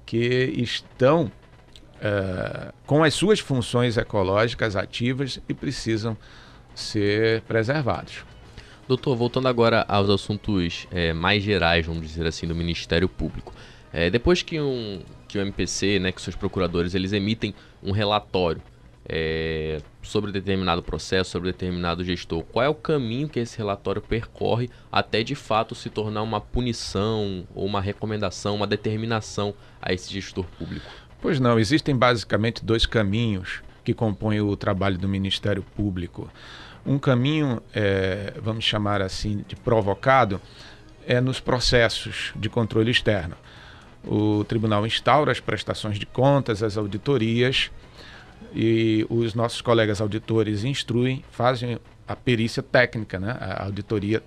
que 0.06 0.54
estão 0.56 1.30
uh, 1.96 2.72
com 2.86 3.04
as 3.04 3.14
suas 3.14 3.38
funções 3.38 3.96
ecológicas 3.96 4.76
ativas 4.76 5.40
e 5.48 5.54
precisam 5.54 6.16
ser 6.74 7.42
preservados. 7.42 8.24
Doutor, 8.88 9.14
voltando 9.14 9.46
agora 9.46 9.84
aos 9.86 10.10
assuntos 10.10 10.88
é, 10.90 11.12
mais 11.12 11.44
gerais, 11.44 11.86
vamos 11.86 12.02
dizer 12.02 12.26
assim, 12.26 12.46
do 12.46 12.56
Ministério 12.56 13.08
Público. 13.08 13.54
É, 13.92 14.10
depois 14.10 14.42
que, 14.42 14.60
um, 14.60 15.00
que 15.30 15.38
o 15.38 15.40
MPC, 15.40 15.98
né, 15.98 16.12
que 16.12 16.20
seus 16.20 16.36
procuradores, 16.36 16.94
eles 16.94 17.12
emitem 17.12 17.54
um 17.82 17.92
relatório 17.92 18.62
é, 19.12 19.80
sobre 20.02 20.30
determinado 20.30 20.82
processo, 20.82 21.30
sobre 21.30 21.50
determinado 21.50 22.04
gestor, 22.04 22.44
qual 22.44 22.64
é 22.64 22.68
o 22.68 22.74
caminho 22.74 23.28
que 23.28 23.40
esse 23.40 23.58
relatório 23.58 24.00
percorre 24.00 24.70
até 24.90 25.22
de 25.22 25.34
fato 25.34 25.74
se 25.74 25.90
tornar 25.90 26.22
uma 26.22 26.40
punição 26.40 27.44
ou 27.54 27.66
uma 27.66 27.80
recomendação, 27.80 28.54
uma 28.54 28.66
determinação 28.66 29.54
a 29.82 29.92
esse 29.92 30.12
gestor 30.12 30.44
público? 30.58 30.86
Pois 31.20 31.40
não, 31.40 31.58
existem 31.58 31.96
basicamente 31.96 32.64
dois 32.64 32.86
caminhos 32.86 33.62
que 33.84 33.92
compõem 33.92 34.40
o 34.40 34.56
trabalho 34.56 34.96
do 34.96 35.08
Ministério 35.08 35.64
Público. 35.74 36.30
Um 36.86 36.98
caminho, 36.98 37.60
é, 37.74 38.34
vamos 38.40 38.64
chamar 38.64 39.02
assim, 39.02 39.44
de 39.46 39.56
provocado, 39.56 40.40
é 41.06 41.20
nos 41.20 41.40
processos 41.40 42.32
de 42.36 42.48
controle 42.48 42.90
externo. 42.90 43.36
O 44.04 44.44
tribunal 44.44 44.86
instaura 44.86 45.30
as 45.30 45.40
prestações 45.40 45.98
de 45.98 46.06
contas, 46.06 46.62
as 46.62 46.76
auditorias, 46.76 47.70
e 48.54 49.06
os 49.08 49.34
nossos 49.34 49.60
colegas 49.60 50.00
auditores 50.00 50.64
instruem, 50.64 51.22
fazem 51.30 51.78
a 52.08 52.16
perícia 52.16 52.62
técnica, 52.62 53.20
né, 53.20 53.36
a 53.38 53.64
auditoria, 53.64 54.22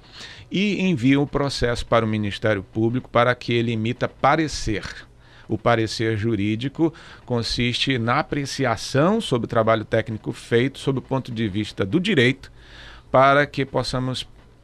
e 0.49 0.81
enviam 0.81 1.23
o 1.23 1.27
processo 1.27 1.86
para 1.86 2.05
o 2.05 2.07
Ministério 2.07 2.63
Público 2.63 3.09
para 3.09 3.36
que 3.36 3.51
ele 3.51 3.73
emita 3.73 4.07
parecer. 4.07 4.83
O 5.49 5.57
parecer 5.57 6.15
jurídico 6.15 6.93
consiste 7.25 7.97
na 7.97 8.19
apreciação 8.19 9.19
sobre 9.19 9.45
o 9.45 9.49
trabalho 9.49 9.83
técnico 9.83 10.31
feito 10.31 10.79
sob 10.79 10.99
o 10.99 11.01
ponto 11.01 11.31
de 11.31 11.49
vista 11.49 11.86
do 11.86 11.99
direito, 11.99 12.49
para 13.12 13.45
que 13.45 13.65
possamos 13.65 14.23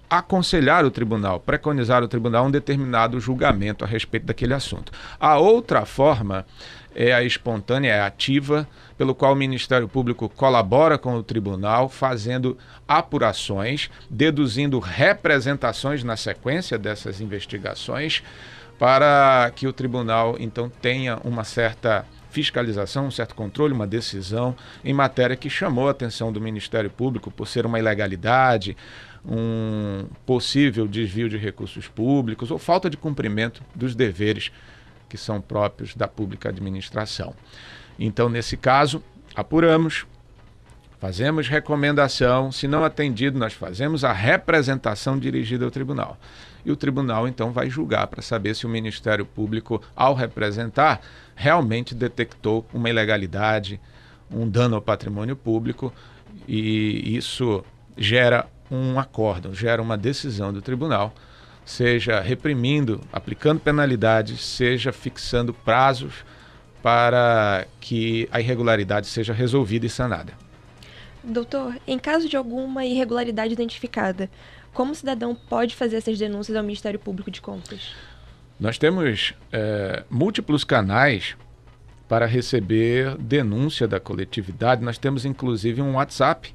aconselhar 0.09 0.83
o 0.85 0.91
tribunal, 0.91 1.39
preconizar 1.39 2.03
o 2.03 2.07
tribunal 2.07 2.45
um 2.45 2.51
determinado 2.51 3.19
julgamento 3.19 3.85
a 3.85 3.87
respeito 3.87 4.25
daquele 4.25 4.53
assunto. 4.53 4.91
A 5.19 5.37
outra 5.37 5.85
forma 5.85 6.45
é 6.95 7.13
a 7.13 7.23
espontânea, 7.23 7.91
é 7.91 7.99
a 7.99 8.07
ativa, 8.07 8.67
pelo 8.97 9.13
qual 9.13 9.33
o 9.33 9.35
Ministério 9.35 9.87
Público 9.87 10.27
colabora 10.27 10.97
com 10.97 11.15
o 11.15 11.23
tribunal, 11.23 11.87
fazendo 11.87 12.57
apurações, 12.87 13.89
deduzindo 14.09 14.79
representações 14.79 16.03
na 16.03 16.17
sequência 16.17 16.77
dessas 16.77 17.21
investigações 17.21 18.23
para 18.79 19.51
que 19.53 19.67
o 19.67 19.73
tribunal 19.73 20.37
então 20.39 20.71
tenha 20.81 21.19
uma 21.25 21.43
certa 21.43 22.05
fiscalização, 22.31 23.07
um 23.07 23.11
certo 23.11 23.35
controle, 23.35 23.73
uma 23.73 23.87
decisão 23.87 24.55
em 24.85 24.93
matéria 24.93 25.35
que 25.35 25.49
chamou 25.49 25.87
a 25.87 25.91
atenção 25.91 26.31
do 26.31 26.39
Ministério 26.39 26.89
Público 26.89 27.29
por 27.29 27.47
ser 27.47 27.65
uma 27.65 27.79
ilegalidade, 27.79 28.77
um 29.25 30.05
possível 30.25 30.87
desvio 30.87 31.29
de 31.29 31.37
recursos 31.37 31.87
públicos 31.87 32.51
ou 32.51 32.57
falta 32.57 32.89
de 32.89 32.97
cumprimento 32.97 33.61
dos 33.75 33.95
deveres 33.95 34.51
que 35.07 35.17
são 35.17 35.41
próprios 35.41 35.95
da 35.95 36.07
pública 36.07 36.49
administração. 36.49 37.33
Então, 37.97 38.29
nesse 38.29 38.55
caso, 38.55 39.03
apuramos, 39.35 40.05
Fazemos 40.99 41.47
recomendação, 41.47 42.51
se 42.51 42.67
não 42.67 42.83
atendido, 42.83 43.39
nós 43.39 43.53
fazemos 43.53 44.03
a 44.03 44.11
representação 44.11 45.17
dirigida 45.17 45.63
ao 45.63 45.71
tribunal. 45.71 46.17
E 46.65 46.71
o 46.73 46.75
tribunal 46.75 47.25
então 47.25 47.53
vai 47.53 47.69
julgar 47.69 48.05
para 48.07 48.21
saber 48.21 48.53
se 48.53 48.65
o 48.65 48.69
Ministério 48.69 49.25
Público, 49.25 49.81
ao 49.95 50.13
representar, 50.13 50.99
realmente 51.33 51.95
detectou 51.95 52.65
uma 52.73 52.89
ilegalidade, 52.89 53.79
um 54.29 54.47
dano 54.47 54.75
ao 54.75 54.81
patrimônio 54.81 55.37
público, 55.37 55.93
e 56.45 57.15
isso 57.15 57.63
gera 57.97 58.45
um 58.71 58.99
acórdão, 58.99 59.53
gera 59.53 59.81
uma 59.81 59.97
decisão 59.97 60.53
do 60.53 60.61
tribunal, 60.61 61.13
seja 61.65 62.19
reprimindo, 62.19 63.01
aplicando 63.11 63.59
penalidades, 63.59 64.43
seja 64.43 64.91
fixando 64.91 65.53
prazos 65.53 66.25
para 66.81 67.67
que 67.79 68.27
a 68.31 68.39
irregularidade 68.39 69.07
seja 69.07 69.33
resolvida 69.33 69.85
e 69.85 69.89
sanada. 69.89 70.33
Doutor, 71.23 71.75
em 71.85 71.99
caso 71.99 72.29
de 72.29 72.37
alguma 72.37 72.85
irregularidade 72.85 73.53
identificada, 73.53 74.29
como 74.73 74.93
o 74.93 74.95
cidadão 74.95 75.35
pode 75.35 75.75
fazer 75.75 75.97
essas 75.97 76.17
denúncias 76.17 76.55
ao 76.55 76.63
Ministério 76.63 76.99
Público 76.99 77.29
de 77.29 77.41
Contas? 77.41 77.91
Nós 78.59 78.77
temos 78.77 79.33
é, 79.51 80.03
múltiplos 80.09 80.63
canais 80.63 81.35
para 82.07 82.25
receber 82.25 83.15
denúncia 83.17 83.87
da 83.87 83.99
coletividade. 83.99 84.83
Nós 84.83 84.97
temos 84.97 85.25
inclusive 85.25 85.81
um 85.81 85.95
WhatsApp 85.95 86.53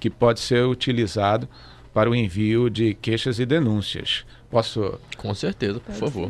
que 0.00 0.10
pode 0.10 0.40
ser 0.40 0.64
utilizado 0.64 1.48
para 1.94 2.10
o 2.10 2.14
envio 2.14 2.68
de 2.68 2.94
queixas 2.94 3.38
e 3.38 3.46
denúncias. 3.46 4.24
Posso? 4.50 4.98
Com 5.16 5.32
certeza, 5.34 5.78
por 5.78 5.94
favor. 5.94 6.28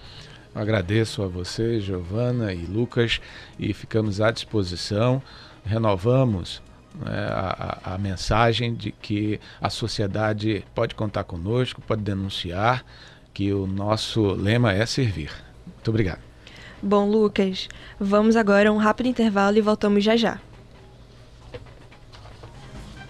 Agradeço 0.53 1.23
a 1.23 1.27
você, 1.27 1.79
Giovana 1.79 2.53
e 2.53 2.65
Lucas, 2.65 3.21
e 3.57 3.73
ficamos 3.73 4.19
à 4.21 4.31
disposição. 4.31 5.21
Renovamos 5.65 6.61
né, 6.93 7.27
a, 7.29 7.93
a 7.95 7.97
mensagem 7.97 8.73
de 8.75 8.91
que 8.91 9.39
a 9.61 9.69
sociedade 9.69 10.63
pode 10.75 10.95
contar 10.95 11.23
conosco, 11.23 11.81
pode 11.81 12.01
denunciar, 12.01 12.85
que 13.33 13.53
o 13.53 13.65
nosso 13.65 14.33
lema 14.33 14.73
é 14.73 14.85
servir. 14.85 15.31
Muito 15.65 15.89
obrigado. 15.89 16.19
Bom, 16.81 17.09
Lucas, 17.09 17.69
vamos 17.99 18.35
agora 18.35 18.69
a 18.69 18.71
um 18.71 18.77
rápido 18.77 19.07
intervalo 19.07 19.57
e 19.57 19.61
voltamos 19.61 20.03
já 20.03 20.15
já. 20.15 20.39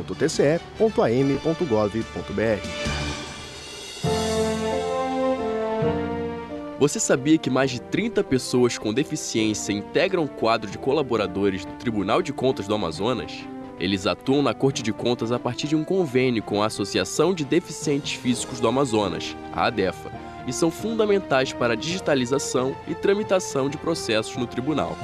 Você 6.78 7.00
sabia 7.00 7.36
que 7.36 7.50
mais 7.50 7.72
de 7.72 7.80
30 7.80 8.22
pessoas 8.22 8.78
com 8.78 8.94
deficiência 8.94 9.72
integram 9.72 10.22
o 10.22 10.28
quadro 10.28 10.70
de 10.70 10.78
colaboradores 10.78 11.64
do 11.64 11.72
Tribunal 11.78 12.22
de 12.22 12.32
Contas 12.32 12.68
do 12.68 12.74
Amazonas? 12.76 13.44
Eles 13.78 14.06
atuam 14.06 14.42
na 14.42 14.54
Corte 14.54 14.82
de 14.82 14.92
Contas 14.92 15.32
a 15.32 15.38
partir 15.38 15.66
de 15.66 15.74
um 15.74 15.82
convênio 15.82 16.42
com 16.42 16.62
a 16.62 16.66
Associação 16.66 17.34
de 17.34 17.44
Deficientes 17.44 18.12
Físicos 18.14 18.60
do 18.60 18.68
Amazonas, 18.68 19.36
a 19.52 19.66
ADEFA, 19.66 20.12
e 20.46 20.52
são 20.52 20.70
fundamentais 20.70 21.52
para 21.52 21.72
a 21.72 21.76
digitalização 21.76 22.74
e 22.86 22.94
tramitação 22.94 23.68
de 23.68 23.76
processos 23.76 24.36
no 24.36 24.46
tribunal. 24.46 24.96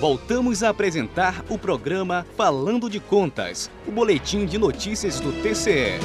Voltamos 0.00 0.64
a 0.64 0.70
apresentar 0.70 1.44
o 1.48 1.56
programa 1.56 2.26
Falando 2.36 2.90
de 2.90 2.98
Contas, 2.98 3.70
o 3.86 3.92
boletim 3.92 4.46
de 4.46 4.58
notícias 4.58 5.20
do 5.20 5.30
TCE. 5.42 6.00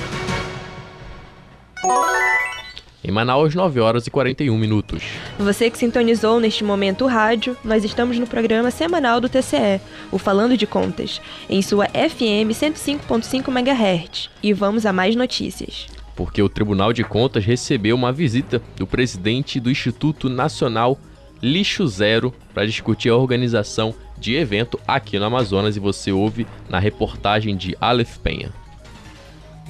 Em 3.08 3.12
Manaus, 3.12 3.56
9 3.56 3.80
horas 3.80 4.06
e 4.06 4.12
41 4.12 4.58
minutos. 4.58 5.02
Você 5.40 5.70
que 5.70 5.78
sintonizou 5.78 6.42
neste 6.42 6.62
momento 6.62 7.06
o 7.06 7.08
rádio, 7.08 7.56
nós 7.64 7.86
estamos 7.86 8.20
no 8.20 8.28
programa 8.28 8.70
semanal 8.70 9.22
do 9.22 9.30
TCE, 9.30 9.80
o 10.12 10.18
Falando 10.18 10.58
de 10.58 10.68
Contas, 10.68 11.22
em 11.50 11.62
sua 11.62 11.86
FM 11.86 12.52
105.5 12.52 13.48
MHz. 13.48 14.30
E 14.44 14.52
vamos 14.52 14.86
a 14.86 14.92
mais 14.92 15.16
notícias. 15.16 15.88
Porque 16.18 16.42
o 16.42 16.50
Tribunal 16.50 16.92
de 16.92 17.06
Contas 17.06 17.46
recebeu 17.46 17.96
uma 17.96 18.12
visita 18.12 18.62
do 18.76 18.86
presidente 18.86 19.58
do 19.58 19.72
Instituto 19.72 20.28
Nacional 20.28 21.00
Lixo 21.42 21.88
Zero 21.88 22.34
para 22.54 22.66
discutir 22.66 23.08
a 23.08 23.16
organização 23.16 23.96
de 24.18 24.36
evento 24.36 24.78
aqui 24.86 25.18
no 25.18 25.24
Amazonas 25.24 25.78
e 25.78 25.80
você 25.80 26.12
ouve 26.12 26.46
na 26.68 26.78
reportagem 26.78 27.56
de 27.56 27.74
Aleph 27.80 28.18
Penha. 28.18 28.52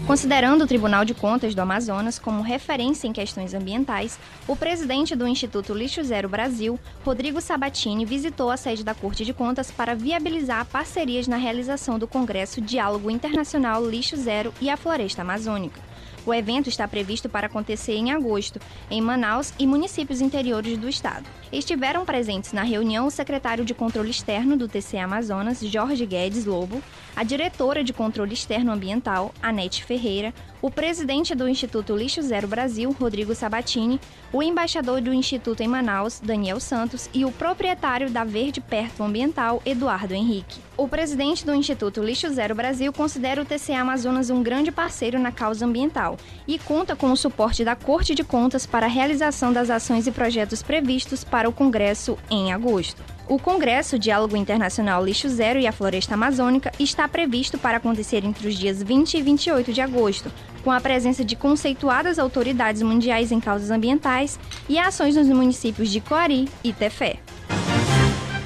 Considerando 0.05 0.63
o 0.63 0.67
Tribunal 0.67 1.03
de 1.03 1.13
Contas 1.13 1.55
do 1.55 1.61
Amazonas 1.61 2.19
como 2.19 2.41
referência 2.41 3.07
em 3.07 3.13
questões 3.13 3.53
ambientais, 3.53 4.19
o 4.47 4.55
presidente 4.55 5.15
do 5.15 5.27
Instituto 5.27 5.73
Lixo 5.73 6.03
Zero 6.03 6.29
Brasil, 6.29 6.79
Rodrigo 7.03 7.41
Sabatini, 7.41 8.05
visitou 8.05 8.51
a 8.51 8.57
sede 8.57 8.83
da 8.83 8.93
Corte 8.93 9.25
de 9.25 9.33
Contas 9.33 9.71
para 9.71 9.95
viabilizar 9.95 10.65
parcerias 10.65 11.27
na 11.27 11.35
realização 11.35 11.97
do 11.97 12.07
Congresso 12.07 12.61
Diálogo 12.61 13.09
Internacional 13.09 13.85
Lixo 13.85 14.15
Zero 14.15 14.53
e 14.61 14.69
a 14.69 14.77
Floresta 14.77 15.23
Amazônica. 15.23 15.81
O 16.27 16.33
evento 16.33 16.67
está 16.67 16.85
previsto 16.85 17.29
para 17.29 17.47
acontecer 17.47 17.93
em 17.93 18.11
agosto, 18.11 18.59
em 18.91 18.99
Manaus 18.99 19.53
e 19.57 19.65
municípios 19.65 20.19
interiores 20.19 20.77
do 20.77 20.89
estado. 20.89 21.25
Estiveram 21.53 22.03
presentes 22.03 22.51
na 22.51 22.63
reunião 22.63 23.07
o 23.07 23.09
secretário 23.09 23.63
de 23.63 23.73
Controle 23.73 24.11
Externo 24.11 24.57
do 24.57 24.67
TCE 24.67 24.97
Amazonas, 24.97 25.61
Jorge 25.61 26.05
Guedes 26.05 26.43
Lobo, 26.43 26.83
a 27.15 27.23
diretora 27.23 27.81
de 27.81 27.93
Controle 27.93 28.33
Externo 28.33 28.73
Ambiental, 28.73 29.33
Anete 29.41 29.85
Ferreira, 29.85 30.33
o 30.61 30.71
presidente 30.71 31.35
do 31.35 31.47
Instituto 31.47 31.95
Lixo 31.95 32.21
Zero 32.21 32.47
Brasil, 32.47 32.95
Rodrigo 32.99 33.35
Sabatini, 33.35 33.99
o 34.33 34.41
embaixador 34.41 35.01
do 35.01 35.13
Instituto 35.13 35.61
em 35.61 35.67
Manaus, 35.67 36.19
Daniel 36.19 36.59
Santos, 36.59 37.09
e 37.13 37.25
o 37.25 37.31
proprietário 37.31 38.09
da 38.09 38.23
Verde 38.23 38.59
Perto 38.59 39.03
Ambiental, 39.03 39.61
Eduardo 39.65 40.13
Henrique. 40.13 40.59
O 40.75 40.87
presidente 40.87 41.45
do 41.45 41.53
Instituto 41.53 42.01
Lixo 42.01 42.29
Zero 42.29 42.55
Brasil 42.55 42.91
considera 42.93 43.41
o 43.41 43.45
TCE 43.45 43.73
Amazonas 43.73 44.29
um 44.29 44.43
grande 44.43 44.71
parceiro 44.71 45.19
na 45.19 45.31
causa 45.31 45.65
ambiental 45.65 46.17
e 46.47 46.59
conta 46.59 46.95
com 46.95 47.11
o 47.11 47.17
suporte 47.17 47.63
da 47.63 47.75
Corte 47.75 48.13
de 48.13 48.23
Contas 48.23 48.65
para 48.65 48.85
a 48.85 48.89
realização 48.89 49.51
das 49.51 49.69
ações 49.69 50.07
e 50.07 50.11
projetos 50.11 50.61
previstos 50.61 51.23
para 51.23 51.49
o 51.49 51.53
Congresso 51.53 52.17
em 52.29 52.51
agosto. 52.51 53.16
O 53.29 53.37
Congresso 53.37 53.99
Diálogo 53.99 54.37
Internacional 54.37 55.03
Lixo 55.03 55.27
Zero 55.27 55.59
e 55.59 55.67
a 55.67 55.73
Floresta 55.73 56.13
Amazônica 56.13 56.71
está 56.79 57.09
previsto 57.09 57.57
para 57.57 57.75
acontecer 57.75 58.23
entre 58.23 58.47
os 58.47 58.55
dias 58.55 58.81
20 58.81 59.15
e 59.15 59.21
28 59.21 59.73
de 59.73 59.81
agosto, 59.81 60.31
com 60.63 60.71
a 60.71 60.79
presença 60.79 61.25
de 61.25 61.35
conceituadas 61.35 62.19
autoridades 62.19 62.81
mundiais 62.81 63.29
em 63.29 63.41
causas 63.41 63.69
ambientais 63.69 64.39
e 64.69 64.79
ações 64.79 65.17
nos 65.17 65.27
municípios 65.27 65.91
de 65.91 65.99
Coari 65.99 66.47
e 66.63 66.71
Tefé. 66.71 67.17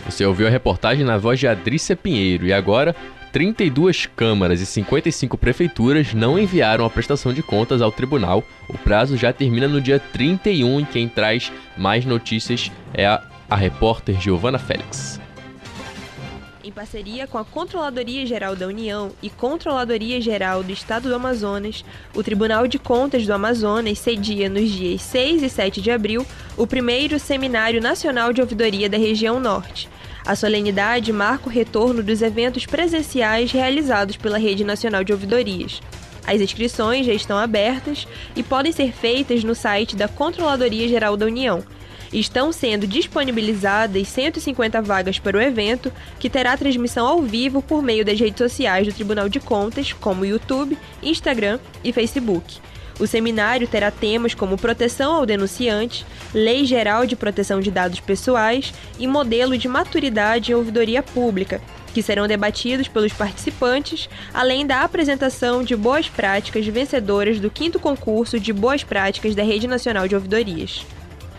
Você 0.03 0.25
ouviu 0.25 0.47
a 0.47 0.49
reportagem 0.49 1.05
na 1.05 1.15
voz 1.15 1.39
de 1.39 1.47
Adrícia 1.47 1.95
Pinheiro 1.95 2.47
e 2.47 2.51
agora 2.51 2.95
32 3.31 4.07
câmaras 4.07 4.61
e 4.61 4.65
55 4.65 5.37
prefeituras 5.37 6.11
não 6.15 6.39
enviaram 6.39 6.85
a 6.85 6.89
prestação 6.89 7.31
de 7.31 7.43
contas 7.43 7.83
ao 7.83 7.91
tribunal. 7.91 8.43
O 8.67 8.77
prazo 8.79 9.15
já 9.15 9.31
termina 9.31 9.67
no 9.67 9.79
dia 9.79 9.99
31 9.99 10.79
e 10.79 10.85
quem 10.85 11.07
traz 11.07 11.51
mais 11.77 12.03
notícias 12.03 12.71
é 12.93 13.05
a 13.05 13.30
a 13.51 13.55
repórter 13.57 14.17
Giovana 14.17 14.57
Félix. 14.57 15.19
Em 16.63 16.71
parceria 16.71 17.27
com 17.27 17.37
a 17.37 17.43
Controladoria 17.43 18.25
Geral 18.25 18.55
da 18.55 18.65
União 18.65 19.11
e 19.21 19.29
Controladoria 19.29 20.21
Geral 20.21 20.63
do 20.63 20.71
Estado 20.71 21.09
do 21.09 21.15
Amazonas, 21.15 21.83
o 22.15 22.23
Tribunal 22.23 22.65
de 22.65 22.79
Contas 22.79 23.25
do 23.25 23.33
Amazonas 23.33 23.99
cedia 23.99 24.47
nos 24.47 24.69
dias 24.69 25.01
6 25.01 25.43
e 25.43 25.49
7 25.49 25.81
de 25.81 25.91
abril 25.91 26.25
o 26.55 26.65
primeiro 26.65 27.19
Seminário 27.19 27.81
Nacional 27.81 28.31
de 28.31 28.39
Ouvidoria 28.39 28.87
da 28.87 28.97
Região 28.97 29.37
Norte. 29.37 29.89
A 30.25 30.33
solenidade 30.33 31.11
marca 31.11 31.49
o 31.49 31.51
retorno 31.51 32.01
dos 32.01 32.21
eventos 32.21 32.65
presenciais 32.65 33.51
realizados 33.51 34.15
pela 34.15 34.37
Rede 34.37 34.63
Nacional 34.63 35.03
de 35.03 35.11
Ouvidorias. 35.11 35.81
As 36.25 36.39
inscrições 36.39 37.05
já 37.05 37.11
estão 37.11 37.37
abertas 37.37 38.07
e 38.33 38.43
podem 38.43 38.71
ser 38.71 38.93
feitas 38.93 39.43
no 39.43 39.53
site 39.53 39.97
da 39.97 40.07
Controladoria 40.07 40.87
Geral 40.87 41.17
da 41.17 41.25
União 41.25 41.61
Estão 42.13 42.51
sendo 42.51 42.85
disponibilizadas 42.85 44.07
150 44.09 44.81
vagas 44.81 45.17
para 45.17 45.37
o 45.37 45.41
evento, 45.41 45.91
que 46.19 46.29
terá 46.29 46.57
transmissão 46.57 47.07
ao 47.07 47.21
vivo 47.21 47.61
por 47.61 47.81
meio 47.81 48.03
das 48.03 48.19
redes 48.19 48.37
sociais 48.37 48.85
do 48.85 48.93
Tribunal 48.93 49.29
de 49.29 49.39
Contas, 49.39 49.93
como 49.93 50.25
YouTube, 50.25 50.77
Instagram 51.01 51.57
e 51.83 51.93
Facebook. 51.93 52.59
O 52.99 53.07
seminário 53.07 53.67
terá 53.67 53.89
temas 53.89 54.33
como 54.33 54.57
proteção 54.57 55.15
ao 55.15 55.25
denunciante, 55.25 56.05
lei 56.33 56.65
geral 56.65 57.05
de 57.05 57.15
proteção 57.15 57.61
de 57.61 57.71
dados 57.71 58.01
pessoais 58.01 58.73
e 58.99 59.07
modelo 59.07 59.57
de 59.57 59.69
maturidade 59.69 60.51
em 60.51 60.55
ouvidoria 60.55 61.01
pública, 61.01 61.61
que 61.93 62.03
serão 62.03 62.27
debatidos 62.27 62.89
pelos 62.89 63.13
participantes, 63.13 64.09
além 64.33 64.67
da 64.67 64.81
apresentação 64.81 65.63
de 65.63 65.75
boas 65.75 66.09
práticas 66.09 66.67
vencedoras 66.67 67.39
do 67.39 67.49
quinto 67.49 67.79
concurso 67.79 68.37
de 68.37 68.51
boas 68.51 68.83
práticas 68.83 69.33
da 69.33 69.43
Rede 69.43 69.67
Nacional 69.67 70.07
de 70.07 70.15
Ouvidorias. 70.15 70.85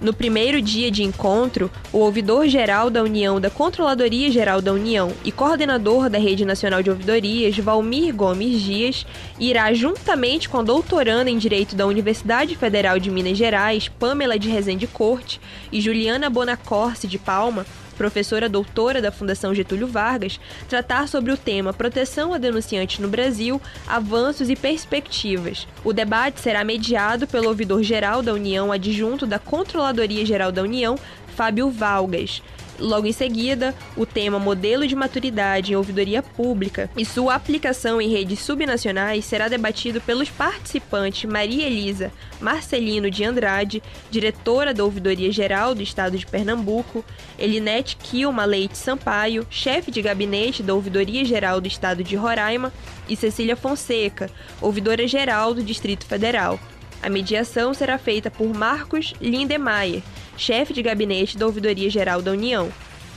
No 0.03 0.12
primeiro 0.12 0.61
dia 0.61 0.90
de 0.90 1.05
encontro, 1.05 1.70
o 1.92 1.98
ouvidor-geral 1.98 2.90
da 2.90 3.05
União 3.05 3.40
da 3.40 3.48
Controladoria 3.48 4.32
Geral 4.32 4.61
da 4.61 4.72
União 4.72 5.12
e 5.24 5.30
coordenador 5.30 6.11
da 6.11 6.18
Rede 6.18 6.44
Nacional 6.44 6.82
de 6.82 6.90
Ouvidorias, 6.90 7.57
Valmir 7.57 8.12
Gomes 8.12 8.61
Dias, 8.61 9.07
irá, 9.38 9.72
juntamente 9.72 10.48
com 10.48 10.59
a 10.59 10.62
doutoranda 10.64 11.30
em 11.30 11.38
Direito 11.38 11.76
da 11.76 11.86
Universidade 11.86 12.57
Federal 12.57 12.98
de 12.98 13.12
Minas 13.12 13.38
Gerais, 13.38 13.86
Pamela 13.86 14.36
de 14.36 14.48
Rezende 14.48 14.88
Corte, 14.88 15.40
e 15.70 15.80
Juliana 15.80 16.28
Bonacorse 16.28 17.07
de 17.07 17.16
Palma, 17.16 17.64
professora 17.93 18.49
doutora 18.49 19.01
da 19.01 19.12
Fundação 19.12 19.55
Getúlio 19.55 19.86
Vargas, 19.86 20.40
tratar 20.68 21.09
sobre 21.09 21.32
o 21.32 21.36
tema 21.36 21.72
Proteção 21.72 22.32
a 22.34 22.38
Denunciantes 22.38 22.99
no 22.99 23.09
Brasil, 23.09 23.61
Avanços 23.86 24.51
e 24.51 24.57
Perspectivas. 24.57 25.66
O 25.84 25.93
debate 25.93 26.40
será 26.40 26.64
mediado 26.64 27.26
pelo 27.26 27.49
ouvidor-geral 27.49 28.22
da 28.22 28.32
União 28.32 28.72
adjunto 28.72 29.26
da 29.26 29.38
Controladoria 29.38 30.24
Geral 30.24 30.51
da 30.51 30.62
União, 30.62 30.99
Fábio 31.34 31.70
Valgas. 31.70 32.43
Logo 32.83 33.07
em 33.07 33.12
seguida, 33.12 33.72
o 33.97 34.05
tema 34.05 34.41
Modelo 34.41 34.89
de 34.89 34.97
Maturidade 34.97 35.72
em 35.72 35.76
Ouvidoria 35.76 36.20
Pública 36.20 36.91
e 36.97 37.05
sua 37.05 37.37
aplicação 37.37 38.03
em 38.03 38.09
redes 38.09 38.41
subnacionais 38.41 39.24
será 39.24 39.47
debatido 39.47 40.01
pelos 40.01 40.28
participantes 40.28 41.30
Maria 41.30 41.64
Elisa 41.64 42.11
Marcelino 42.41 43.09
de 43.09 43.22
Andrade, 43.22 43.80
diretora 44.11 44.74
da 44.74 44.83
Ouvidoria 44.83 45.30
Geral 45.30 45.76
do 45.76 45.83
Estado 45.83 46.18
de 46.18 46.26
Pernambuco, 46.26 47.05
Elinete 47.39 47.97
Kilma 47.97 48.45
Leite 48.45 48.76
Sampaio, 48.76 49.47
chefe 49.49 49.93
de 49.93 50.03
gabinete 50.03 50.61
da 50.61 50.74
Ouvidoria 50.74 51.24
Geral 51.24 51.61
do 51.61 51.68
Estado 51.68 52.03
de 52.03 52.16
Roraima, 52.16 52.72
e 53.09 53.14
Cecília 53.14 53.55
Fonseca, 53.55 54.28
ouvidora 54.61 55.07
geral 55.07 55.55
do 55.55 55.62
Distrito 55.62 56.05
Federal. 56.05 56.59
A 57.03 57.09
mediação 57.09 57.74
será 57.74 57.99
feita 57.99 58.30
por 58.30 58.53
Marcos 58.55 59.12
Lindemeyer, 59.20 60.03
chefe 60.37 60.72
de 60.72 60.83
gabinete 60.83 61.37
da 61.37 61.47
Ouvidoria 61.47 61.91
Geral 61.91 62.22
da 62.22 62.30
União. 62.30 62.70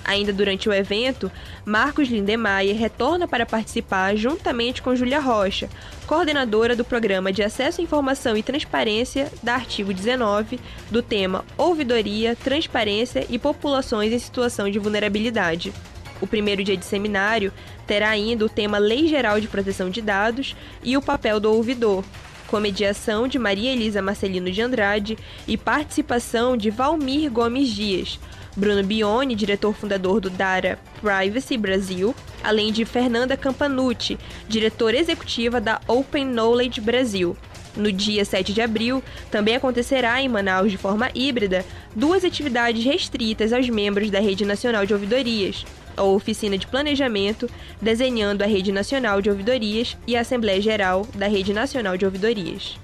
Ainda 0.06 0.32
durante 0.32 0.70
o 0.70 0.74
evento, 0.74 1.32
Marcos 1.66 2.08
Lindemeyer 2.10 2.78
retorna 2.78 3.28
para 3.28 3.44
participar 3.44 4.16
juntamente 4.16 4.80
com 4.80 4.96
Júlia 4.96 5.20
Rocha, 5.20 5.68
coordenadora 6.06 6.76
do 6.76 6.86
Programa 6.86 7.34
de 7.34 7.42
Acesso 7.42 7.82
à 7.82 7.84
Informação 7.84 8.38
e 8.38 8.44
Transparência 8.44 9.32
da 9.42 9.56
Artigo 9.56 9.92
19, 9.92 10.60
do 10.92 11.02
tema 11.02 11.44
Ouvidoria, 11.58 12.36
Transparência 12.36 13.26
e 13.28 13.40
Populações 13.40 14.14
em 14.14 14.20
Situação 14.20 14.70
de 14.70 14.78
Vulnerabilidade. 14.78 15.74
O 16.22 16.28
primeiro 16.28 16.64
dia 16.64 16.78
de 16.78 16.86
seminário 16.86 17.52
terá 17.88 18.10
ainda 18.10 18.46
o 18.46 18.50
tema 18.50 18.78
Lei 18.78 19.08
Geral 19.08 19.42
de 19.42 19.48
Proteção 19.48 19.90
de 19.90 20.02
Dados 20.04 20.56
e 20.84 20.96
o 20.96 21.02
papel 21.02 21.40
do 21.40 21.52
ouvidor, 21.52 22.06
com 22.48 22.60
mediação 22.60 23.28
de 23.28 23.40
Maria 23.40 23.72
Elisa 23.72 24.02
Marcelino 24.02 24.52
de 24.52 24.62
Andrade 24.62 25.18
e 25.48 25.58
participação 25.58 26.56
de 26.56 26.70
Valmir 26.70 27.32
Gomes 27.32 27.70
Dias, 27.70 28.20
Bruno 28.56 28.84
Bione, 28.84 29.36
diretor 29.36 29.74
fundador 29.74 30.22
do 30.22 30.30
Dara 30.30 30.80
Privacy 31.02 31.58
Brasil, 31.58 32.16
além 32.44 32.72
de 32.72 32.86
Fernanda 32.86 33.36
Campanucci, 33.36 34.18
diretora 34.48 34.98
executiva 34.98 35.60
da 35.60 35.82
Open 35.88 36.26
Knowledge 36.26 36.80
Brasil. 36.80 37.36
No 37.76 37.92
dia 37.92 38.24
7 38.24 38.54
de 38.54 38.62
abril, 38.62 39.04
também 39.30 39.56
acontecerá 39.56 40.22
em 40.22 40.30
Manaus 40.30 40.72
de 40.72 40.78
forma 40.78 41.10
híbrida 41.14 41.66
duas 41.94 42.24
atividades 42.24 42.86
restritas 42.86 43.52
aos 43.52 43.68
membros 43.70 44.10
da 44.10 44.22
Rede 44.22 44.46
Nacional 44.46 44.86
de 44.86 44.94
Ouvidorias, 44.94 45.66
a 45.98 46.04
Oficina 46.04 46.58
de 46.58 46.68
Planejamento, 46.68 47.50
desenhando 47.82 48.42
a 48.42 48.46
Rede 48.46 48.72
Nacional 48.72 49.22
de 49.22 49.30
Ouvidorias 49.30 49.98
e 50.08 50.16
a 50.16 50.22
Assembleia 50.22 50.62
Geral 50.62 51.08
da 51.16 51.28
Rede 51.28 51.54
Nacional 51.54 51.98
de 51.98 52.06
Ouvidorias. 52.06 52.78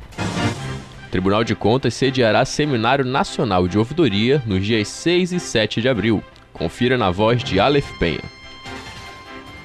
O 1.07 1.12
Tribunal 1.12 1.43
de 1.43 1.55
Contas 1.55 1.93
sediará 1.93 2.45
Seminário 2.45 3.03
Nacional 3.03 3.68
de 3.68 3.78
Ouvidoria 3.78 4.41
nos 4.45 4.66
dias 4.66 4.88
6 4.88 5.34
e 5.34 5.39
7 5.39 5.82
de 5.82 5.89
abril. 5.89 6.24
Confira 6.53 6.97
na 6.97 7.12
voz 7.12 7.43
de 7.43 7.59
Aleph 7.59 7.89
Penha. 7.99 8.24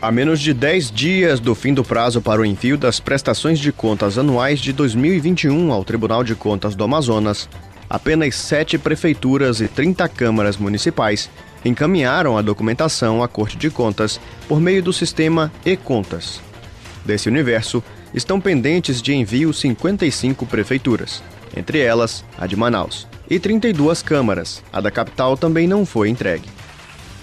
A 0.00 0.12
menos 0.12 0.40
de 0.40 0.52
10 0.52 0.90
dias 0.90 1.40
do 1.40 1.54
fim 1.54 1.72
do 1.72 1.82
prazo 1.82 2.20
para 2.20 2.40
o 2.40 2.44
envio 2.44 2.76
das 2.76 3.00
prestações 3.00 3.58
de 3.58 3.72
contas 3.72 4.18
anuais 4.18 4.60
de 4.60 4.72
2021 4.72 5.72
ao 5.72 5.84
Tribunal 5.84 6.22
de 6.22 6.34
Contas 6.34 6.74
do 6.74 6.84
Amazonas, 6.84 7.48
apenas 7.88 8.34
sete 8.34 8.76
prefeituras 8.76 9.60
e 9.60 9.68
30 9.68 10.08
câmaras 10.08 10.56
municipais 10.56 11.30
encaminharam 11.64 12.36
a 12.36 12.42
documentação 12.42 13.22
à 13.22 13.28
Corte 13.28 13.56
de 13.56 13.70
Contas 13.70 14.20
por 14.48 14.60
meio 14.60 14.82
do 14.82 14.92
sistema 14.92 15.52
e-Contas. 15.64 16.40
Desse 17.04 17.28
universo, 17.28 17.82
estão 18.12 18.40
pendentes 18.40 19.02
de 19.02 19.14
envio 19.14 19.52
55 19.52 20.46
prefeituras, 20.46 21.22
entre 21.56 21.80
elas 21.80 22.24
a 22.38 22.46
de 22.46 22.56
Manaus, 22.56 23.06
e 23.28 23.38
32 23.38 24.02
câmaras. 24.02 24.62
A 24.72 24.80
da 24.80 24.90
capital 24.90 25.36
também 25.36 25.66
não 25.66 25.84
foi 25.84 26.08
entregue. 26.08 26.48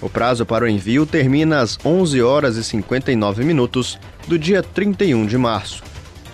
O 0.00 0.08
prazo 0.08 0.44
para 0.44 0.64
o 0.64 0.68
envio 0.68 1.06
termina 1.06 1.60
às 1.60 1.78
11 1.84 2.22
horas 2.22 2.56
e 2.56 2.64
59 2.64 3.44
minutos 3.44 3.98
do 4.28 4.38
dia 4.38 4.62
31 4.62 5.26
de 5.26 5.38
março. 5.38 5.82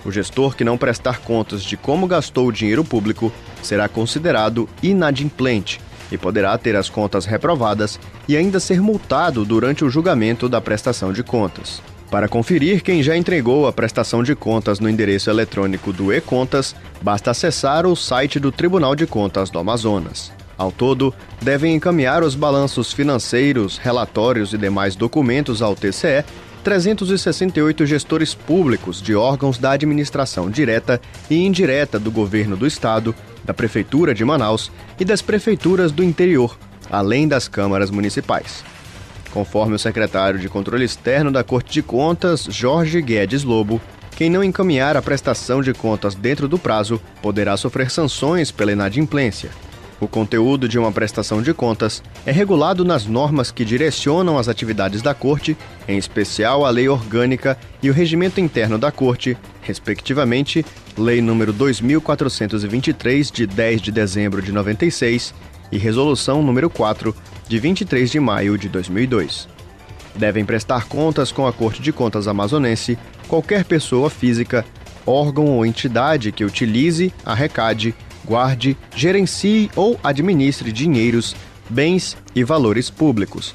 O 0.04 0.10
gestor 0.10 0.56
que 0.56 0.64
não 0.64 0.78
prestar 0.78 1.20
contas 1.20 1.62
de 1.62 1.76
como 1.76 2.06
gastou 2.06 2.48
o 2.48 2.52
dinheiro 2.52 2.82
público 2.82 3.32
será 3.62 3.88
considerado 3.88 4.68
inadimplente 4.82 5.80
e 6.10 6.18
poderá 6.18 6.56
ter 6.58 6.76
as 6.76 6.88
contas 6.88 7.24
reprovadas 7.24 7.98
e 8.28 8.36
ainda 8.36 8.60
ser 8.60 8.80
multado 8.80 9.44
durante 9.44 9.84
o 9.84 9.90
julgamento 9.90 10.48
da 10.48 10.60
prestação 10.60 11.12
de 11.12 11.22
contas. 11.22 11.82
Para 12.10 12.28
conferir 12.28 12.82
quem 12.82 13.02
já 13.02 13.16
entregou 13.16 13.68
a 13.68 13.72
prestação 13.72 14.22
de 14.22 14.34
contas 14.34 14.80
no 14.80 14.88
endereço 14.88 15.30
eletrônico 15.30 15.92
do 15.92 16.12
e-Contas, 16.12 16.74
basta 17.00 17.30
acessar 17.30 17.86
o 17.86 17.94
site 17.94 18.40
do 18.40 18.50
Tribunal 18.50 18.96
de 18.96 19.06
Contas 19.06 19.48
do 19.48 19.60
Amazonas. 19.60 20.32
Ao 20.58 20.72
todo, 20.72 21.14
devem 21.40 21.74
encaminhar 21.74 22.22
os 22.22 22.34
balanços 22.34 22.92
financeiros, 22.92 23.78
relatórios 23.78 24.52
e 24.52 24.58
demais 24.58 24.96
documentos 24.96 25.62
ao 25.62 25.76
TCE 25.76 26.24
368 26.62 27.86
gestores 27.86 28.34
públicos 28.34 29.00
de 29.00 29.14
órgãos 29.14 29.56
da 29.56 29.70
administração 29.70 30.50
direta 30.50 31.00
e 31.30 31.46
indireta 31.46 31.98
do 31.98 32.10
governo 32.10 32.56
do 32.56 32.66
estado, 32.66 33.14
da 33.44 33.54
Prefeitura 33.54 34.14
de 34.14 34.24
Manaus 34.24 34.70
e 34.98 35.04
das 35.04 35.22
prefeituras 35.22 35.92
do 35.92 36.02
interior, 36.02 36.58
além 36.90 37.26
das 37.26 37.48
câmaras 37.48 37.90
municipais. 37.90 38.64
Conforme 39.30 39.76
o 39.76 39.78
secretário 39.78 40.38
de 40.38 40.48
Controle 40.48 40.84
Externo 40.84 41.30
da 41.30 41.44
Corte 41.44 41.72
de 41.72 41.82
Contas, 41.82 42.46
Jorge 42.50 43.00
Guedes 43.00 43.44
Lobo, 43.44 43.80
quem 44.16 44.28
não 44.28 44.44
encaminhar 44.44 44.96
a 44.96 45.02
prestação 45.02 45.62
de 45.62 45.72
contas 45.72 46.14
dentro 46.14 46.46
do 46.46 46.58
prazo 46.58 47.00
poderá 47.22 47.56
sofrer 47.56 47.90
sanções 47.90 48.50
pela 48.50 48.72
inadimplência. 48.72 49.50
O 50.00 50.08
conteúdo 50.08 50.66
de 50.66 50.78
uma 50.78 50.90
prestação 50.90 51.42
de 51.42 51.52
contas 51.52 52.02
é 52.24 52.32
regulado 52.32 52.84
nas 52.84 53.04
normas 53.04 53.50
que 53.50 53.66
direcionam 53.66 54.38
as 54.38 54.48
atividades 54.48 55.02
da 55.02 55.14
Corte, 55.14 55.56
em 55.86 55.98
especial 55.98 56.64
a 56.64 56.70
Lei 56.70 56.88
Orgânica 56.88 57.56
e 57.82 57.90
o 57.90 57.92
Regimento 57.92 58.40
Interno 58.40 58.78
da 58.78 58.90
Corte, 58.90 59.36
respectivamente, 59.60 60.64
Lei 61.00 61.22
nº 61.22 61.50
2423 61.50 63.30
de 63.30 63.46
10 63.46 63.80
de 63.80 63.90
dezembro 63.90 64.42
de 64.42 64.52
96 64.52 65.32
e 65.72 65.78
Resolução 65.78 66.42
número 66.42 66.68
4 66.68 67.16
de 67.48 67.58
23 67.58 68.10
de 68.10 68.20
maio 68.20 68.58
de 68.58 68.68
2002. 68.68 69.48
Devem 70.14 70.44
prestar 70.44 70.86
contas 70.88 71.32
com 71.32 71.46
a 71.46 71.54
Corte 71.54 71.80
de 71.80 71.90
Contas 71.90 72.28
amazonense 72.28 72.98
qualquer 73.26 73.64
pessoa 73.64 74.10
física, 74.10 74.62
órgão 75.06 75.46
ou 75.46 75.64
entidade 75.64 76.32
que 76.32 76.44
utilize, 76.44 77.10
arrecade 77.24 77.94
guarde, 78.22 78.76
gerencie 78.94 79.70
ou 79.74 79.98
administre 80.04 80.70
dinheiros, 80.70 81.34
bens 81.70 82.14
e 82.34 82.44
valores 82.44 82.90
públicos, 82.90 83.54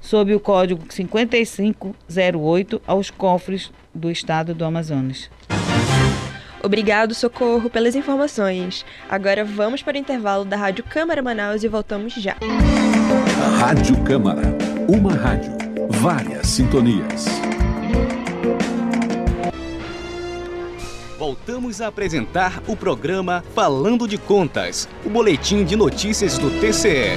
sob 0.00 0.34
o 0.34 0.40
código 0.40 0.82
5508 0.88 2.80
aos 2.86 3.10
cofres 3.10 3.70
do 3.94 4.10
Estado 4.10 4.54
do 4.54 4.64
Amazonas. 4.64 5.28
Obrigado, 6.62 7.14
Socorro, 7.14 7.70
pelas 7.70 7.94
informações. 7.94 8.84
Agora 9.08 9.44
vamos 9.44 9.82
para 9.82 9.96
o 9.96 10.00
intervalo 10.00 10.44
da 10.44 10.56
Rádio 10.56 10.82
Câmara 10.84 11.22
Manaus 11.22 11.62
e 11.62 11.68
voltamos 11.68 12.14
já. 12.14 12.34
Rádio 13.60 13.96
Câmara, 14.02 14.42
uma 14.88 15.12
rádio, 15.12 15.52
várias 15.90 16.48
sintonias. 16.48 17.26
Voltamos 21.18 21.80
a 21.80 21.86
apresentar 21.86 22.62
o 22.66 22.76
programa 22.76 23.42
Falando 23.54 24.06
de 24.06 24.18
Contas, 24.18 24.86
o 25.02 25.08
boletim 25.08 25.64
de 25.64 25.74
notícias 25.74 26.36
do 26.36 26.50
TCE. 26.60 27.16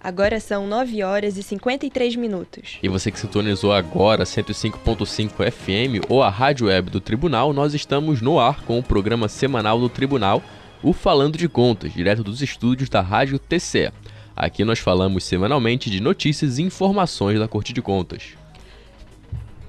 Agora 0.00 0.38
são 0.38 0.64
9 0.68 1.02
horas 1.02 1.36
e 1.36 1.42
53 1.42 2.14
minutos. 2.14 2.78
E 2.80 2.88
você 2.88 3.10
que 3.10 3.18
sintonizou 3.18 3.72
agora 3.72 4.22
105.5 4.22 5.50
FM 5.50 6.08
ou 6.08 6.22
a 6.22 6.30
rádio 6.30 6.68
web 6.68 6.88
do 6.88 7.00
Tribunal, 7.00 7.52
nós 7.52 7.74
estamos 7.74 8.22
no 8.22 8.38
ar 8.38 8.62
com 8.62 8.78
o 8.78 8.82
programa 8.82 9.28
semanal 9.28 9.80
do 9.80 9.88
Tribunal, 9.88 10.40
o 10.84 10.92
Falando 10.92 11.36
de 11.36 11.48
Contas, 11.48 11.92
direto 11.92 12.22
dos 12.22 12.40
estúdios 12.40 12.88
da 12.88 13.00
Rádio 13.00 13.40
TCE. 13.40 13.90
Aqui 14.36 14.64
nós 14.64 14.78
falamos 14.78 15.24
semanalmente 15.24 15.90
de 15.90 16.00
notícias 16.00 16.58
e 16.58 16.62
informações 16.62 17.40
da 17.40 17.48
Corte 17.48 17.72
de 17.72 17.82
Contas. 17.82 18.36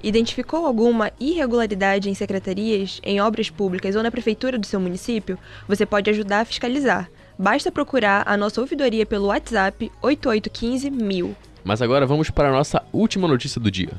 Identificou 0.08 0.66
alguma 0.66 1.12
irregularidade 1.20 2.10
em 2.10 2.14
secretarias, 2.14 3.02
em 3.04 3.20
obras 3.20 3.50
públicas 3.50 3.94
ou 3.94 4.02
na 4.02 4.10
prefeitura 4.10 4.58
do 4.58 4.66
seu 4.66 4.80
município? 4.80 5.38
Você 5.68 5.86
pode 5.86 6.10
ajudar 6.10 6.40
a 6.40 6.46
fiscalizar. 6.46 7.12
Basta 7.38 7.74
procurar 7.74 8.24
a 8.26 8.38
nossa 8.38 8.62
ouvidoria 8.62 9.06
pelo 9.06 9.26
WhatsApp 9.26 9.92
8815 10.02 10.90
1000. 10.90 11.36
Mas 11.62 11.82
agora 11.82 12.06
vamos 12.06 12.30
para 12.30 12.48
a 12.48 12.54
nossa 12.54 12.82
última 12.94 13.28
notícia 13.28 13.60
do 13.60 13.70
dia. 13.70 13.92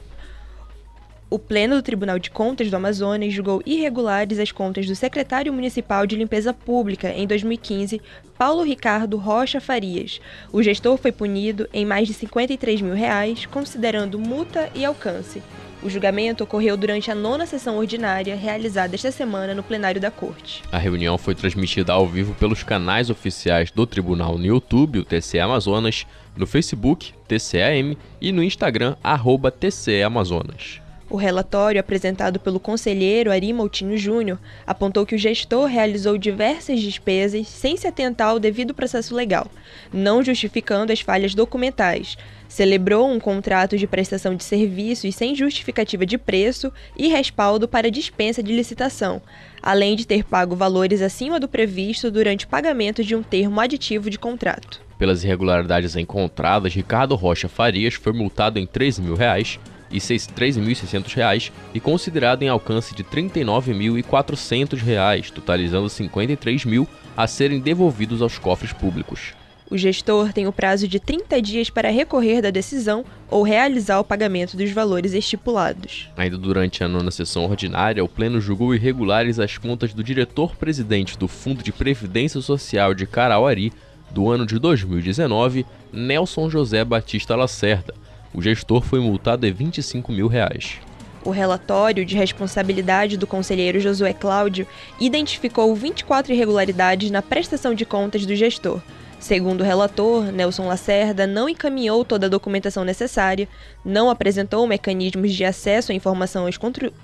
O 1.29 1.39
Pleno 1.39 1.77
do 1.77 1.83
Tribunal 1.83 2.19
de 2.19 2.31
Contas 2.31 2.71
do 2.71 2.77
Amazonas 2.77 3.35
julgou 3.35 3.61
irregulares 3.67 4.39
as 4.39 4.51
contas 4.51 4.87
do 4.87 4.97
secretário 4.97 5.53
municipal 5.53 6.07
de 6.07 6.17
limpeza 6.17 6.55
pública 6.55 7.11
em 7.11 7.27
2015, 7.27 8.01
Paulo 8.39 8.63
Ricardo 8.63 9.19
Rocha 9.19 9.61
Farias. 9.61 10.23
O 10.51 10.63
gestor 10.63 10.97
foi 10.97 11.13
punido 11.13 11.69
em 11.71 11.85
mais 11.85 12.09
de 12.09 12.15
53 12.15 12.81
mil 12.81 12.95
reais, 12.95 13.45
considerando 13.45 14.19
multa 14.19 14.71
e 14.75 14.87
alcance. 14.87 15.43
O 15.81 15.89
julgamento 15.89 16.43
ocorreu 16.43 16.77
durante 16.77 17.11
a 17.11 17.15
nona 17.15 17.47
sessão 17.47 17.79
ordinária 17.79 18.35
realizada 18.35 18.97
esta 18.97 19.13
semana 19.13 19.55
no 19.55 19.63
plenário 19.63 20.01
da 20.01 20.11
Corte. 20.11 20.63
A 20.73 20.79
reunião 20.79 21.17
foi 21.17 21.37
transmitida 21.37 21.93
ao 21.93 22.07
vivo 22.07 22.35
pelos 22.35 22.65
canais 22.65 23.11
oficiais 23.11 23.71
do 23.71 23.87
tribunal 23.87 24.37
no 24.37 24.45
YouTube, 24.45 24.99
o 24.99 25.05
TCE 25.05 25.39
Amazonas, 25.39 26.05
no 26.37 26.47
Facebook, 26.47 27.15
TCAM 27.29 27.97
e 28.21 28.33
no 28.33 28.43
Instagram, 28.43 28.97
arroba 29.05 29.53
TCE 29.53 30.03
Amazonas. 30.03 30.81
O 31.11 31.17
relatório 31.17 31.81
apresentado 31.81 32.39
pelo 32.39 32.61
conselheiro 32.61 33.33
Ari 33.33 33.51
Moutinho 33.53 33.97
Júnior 33.97 34.39
apontou 34.67 35.07
que 35.07 35.15
o 35.15 35.19
gestor 35.19 35.65
realizou 35.65 36.19
diversas 36.19 36.83
despesas 36.83 37.49
sem 37.49 37.79
se 37.79 37.87
atentar 37.87 38.29
ao 38.29 38.39
devido 38.39 38.75
processo 38.75 39.15
legal, 39.15 39.51
não 39.91 40.23
justificando 40.23 40.93
as 40.93 41.01
falhas 41.01 41.35
documentais, 41.35 42.19
celebrou 42.47 43.11
um 43.11 43.19
contrato 43.19 43.79
de 43.79 43.87
prestação 43.87 44.35
de 44.35 44.45
serviços 44.45 45.15
sem 45.15 45.35
justificativa 45.35 46.05
de 46.05 46.19
preço 46.19 46.71
e 46.95 47.09
respaldo 47.09 47.67
para 47.67 47.91
dispensa 47.91 48.43
de 48.43 48.53
licitação, 48.53 49.23
além 49.63 49.97
de 49.97 50.07
ter 50.07 50.25
pago 50.25 50.55
valores 50.55 51.01
acima 51.01 51.41
do 51.41 51.49
previsto 51.49 52.11
durante 52.11 52.45
o 52.45 52.49
pagamento 52.49 53.03
de 53.03 53.17
um 53.17 53.23
termo 53.23 53.61
aditivo 53.61 54.11
de 54.11 54.19
contrato. 54.19 54.81
Pelas 54.99 55.25
irregularidades 55.25 55.97
encontradas, 55.97 56.75
Ricardo 56.75 57.15
Rocha 57.15 57.49
Farias 57.49 57.95
foi 57.95 58.13
multado 58.13 58.59
em 58.59 58.67
13 58.67 59.01
mil 59.01 59.15
reais 59.15 59.59
e 59.91 59.99
R$ 59.99 60.01
3.600 60.01 61.53
e 61.75 61.81
considerado 61.81 62.43
em 62.43 62.49
alcance 62.49 62.95
de 62.95 63.03
R$ 63.03 63.11
39.400, 63.11 65.31
totalizando 65.31 65.85
R$ 65.85 65.91
53 65.91 66.65
mil 66.65 66.89
a 67.17 67.27
serem 67.27 67.61
devolvidos 67.61 68.23
aos 68.23 68.39
cofres 68.39 68.73
públicos. 68.73 69.35
O 69.71 69.77
gestor 69.77 70.33
tem 70.33 70.47
o 70.47 70.53
prazo 70.53 70.89
de 70.89 70.99
30 70.99 71.43
dias 71.43 71.69
para 71.69 71.91
recorrer 71.91 72.41
da 72.41 72.49
decisão 72.49 73.05
ou 73.31 73.43
realizar 73.43 74.01
o 74.01 74.05
pagamento 74.05 74.57
dos 74.57 74.71
valores 74.71 75.13
estipulados. 75.13 76.09
Ainda 76.17 76.39
durante 76.39 76.83
a 76.83 76.89
nona 76.89 77.11
sessão 77.11 77.45
ordinária, 77.45 78.03
o 78.03 78.09
Pleno 78.09 78.41
julgou 78.41 78.75
irregulares 78.75 79.39
as 79.39 79.59
contas 79.59 79.93
do 79.93 80.03
diretor-presidente 80.03 81.19
do 81.19 81.29
Fundo 81.29 81.63
de 81.63 81.71
Previdência 81.71 82.41
Social 82.41 82.95
de 82.95 83.07
Carauari 83.07 83.71
do 84.11 84.31
ano 84.31 84.47
de 84.47 84.59
2019, 84.59 85.67
Nelson 85.93 86.49
José 86.49 86.83
Batista 86.83 87.37
Lacerda. 87.37 87.93
O 88.33 88.43
gestor 88.43 88.83
foi 88.83 89.01
multado 89.01 89.47
em 89.47 89.53
25 89.53 90.13
mil 90.13 90.29
reais. 90.29 90.77
O 91.25 91.31
relatório 91.31 92.05
de 92.05 92.17
responsabilidade 92.17 93.17
do 93.17 93.27
conselheiro 93.27 93.81
Josué 93.81 94.13
Cláudio 94.13 94.67
identificou 95.01 95.75
24 95.75 96.33
irregularidades 96.33 97.11
na 97.11 97.21
prestação 97.21 97.75
de 97.75 97.85
contas 97.85 98.25
do 98.25 98.35
gestor, 98.37 98.81
Segundo 99.21 99.63
o 99.63 99.65
relator, 99.65 100.31
Nelson 100.31 100.69
Lacerda 100.69 101.27
não 101.27 101.49
encaminhou 101.49 102.05
toda 102.05 102.27
a 102.27 102.29
documentação 102.31 102.85
necessária, 102.85 103.49
não 103.85 104.09
apresentou 104.09 104.65
mecanismos 104.65 105.35
de 105.35 105.45
acesso 105.45 105.91
à 105.91 105.95
informação 105.95 106.47
aos 106.47 106.57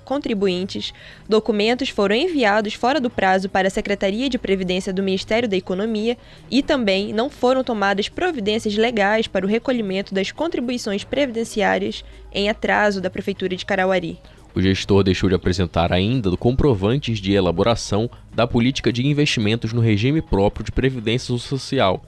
contribuintes, 0.05 0.93
documentos 1.27 1.89
foram 1.89 2.15
enviados 2.15 2.73
fora 2.73 3.01
do 3.01 3.09
prazo 3.09 3.49
para 3.49 3.67
a 3.67 3.71
Secretaria 3.71 4.29
de 4.29 4.37
Previdência 4.37 4.93
do 4.93 5.03
Ministério 5.03 5.49
da 5.49 5.57
Economia 5.57 6.17
e 6.49 6.63
também 6.63 7.11
não 7.11 7.29
foram 7.29 7.65
tomadas 7.65 8.07
providências 8.07 8.77
legais 8.77 9.27
para 9.27 9.45
o 9.45 9.49
recolhimento 9.49 10.13
das 10.13 10.31
contribuições 10.31 11.03
previdenciárias 11.03 12.03
em 12.31 12.49
atraso 12.49 13.01
da 13.01 13.09
Prefeitura 13.09 13.57
de 13.57 13.65
Carauari. 13.65 14.19
O 14.55 14.61
gestor 14.61 15.03
deixou 15.03 15.27
de 15.27 15.35
apresentar 15.35 15.91
ainda 15.91 16.35
comprovantes 16.37 17.19
de 17.19 17.33
elaboração 17.33 18.09
da 18.33 18.47
política 18.47 18.91
de 18.91 19.05
investimentos 19.05 19.73
no 19.73 19.81
regime 19.81 20.21
próprio 20.21 20.63
de 20.63 20.71
previdência 20.71 21.37
social, 21.37 22.01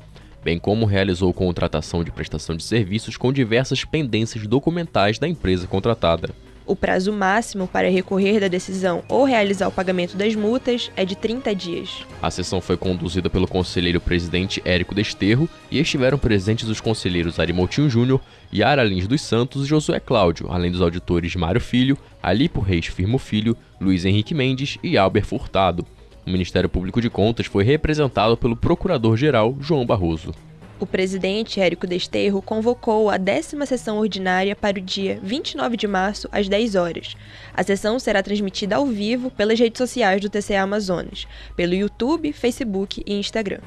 bem 0.46 0.58
como 0.58 0.86
realizou 0.86 1.34
contratação 1.34 2.06
de 2.06 2.12
prestação 2.12 2.56
de 2.56 2.64
serviços 2.64 3.18
com 3.18 3.34
diversas 3.34 3.84
pendências 3.84 4.48
documentais 4.48 5.20
da 5.20 5.28
empresa 5.28 5.68
contratada. 5.68 6.30
O 6.66 6.76
prazo 6.76 7.12
máximo 7.12 7.68
para 7.68 7.90
recorrer 7.90 8.40
da 8.40 8.48
decisão 8.48 9.04
ou 9.10 9.26
realizar 9.26 9.68
o 9.68 9.72
pagamento 9.72 10.16
das 10.16 10.36
multas 10.36 10.92
é 10.96 11.04
de 11.04 11.16
30 11.16 11.54
dias. 11.56 12.06
A 12.22 12.30
sessão 12.32 12.62
foi 12.62 12.76
conduzida 12.76 13.30
pelo 13.30 13.48
conselheiro 13.48 14.02
presidente 14.02 14.62
Érico 14.66 14.96
Desterro 14.96 15.50
e 15.72 15.80
estiveram 15.80 16.18
presentes 16.18 16.68
os 16.68 16.82
conselheiros 16.82 17.40
Arimoutinho 17.40 17.90
Júnior, 17.90 18.22
Yara 18.54 18.84
Lins 18.84 19.08
dos 19.08 19.22
Santos 19.22 19.66
e 19.66 19.68
Josué 19.68 20.00
Cláudio, 20.00 20.48
além 20.50 20.72
dos 20.72 20.82
auditores 20.82 21.36
Mário 21.36 21.62
Filho, 21.62 21.98
Alipo 22.22 22.62
Reis 22.62 22.88
Firmo 22.88 23.18
Filho, 23.18 23.56
Luiz 23.80 24.06
Henrique 24.06 24.34
Mendes 24.34 24.78
e 24.82 24.98
Albert 24.98 25.26
Furtado. 25.26 25.86
O 26.26 26.30
Ministério 26.30 26.70
Público 26.70 27.02
de 27.02 27.10
Contas 27.10 27.46
foi 27.46 27.64
representado 27.64 28.36
pelo 28.36 28.56
Procurador-Geral 28.56 29.56
João 29.60 29.86
Barroso. 29.86 30.34
O 30.80 30.86
presidente 30.86 31.60
Érico 31.60 31.88
Desterro 31.88 32.40
convocou 32.40 33.10
a 33.10 33.18
décima 33.18 33.66
sessão 33.66 33.98
ordinária 33.98 34.56
para 34.56 34.78
o 34.78 34.82
dia 34.82 35.20
29 35.24 35.76
de 35.76 35.88
março, 35.88 36.30
às 36.32 36.48
10 36.48 36.76
horas. 36.76 37.16
A 37.52 37.64
sessão 37.64 37.98
será 37.98 38.22
transmitida 38.22 38.76
ao 38.76 38.86
vivo 38.86 39.32
pelas 39.32 39.60
redes 39.60 39.80
sociais 39.80 40.22
do 40.22 40.30
TCA 40.30 40.62
Amazonas, 40.62 41.26
pelo 41.56 41.74
YouTube, 41.74 42.32
Facebook 42.32 43.02
e 43.08 43.16
Instagram. 43.16 43.60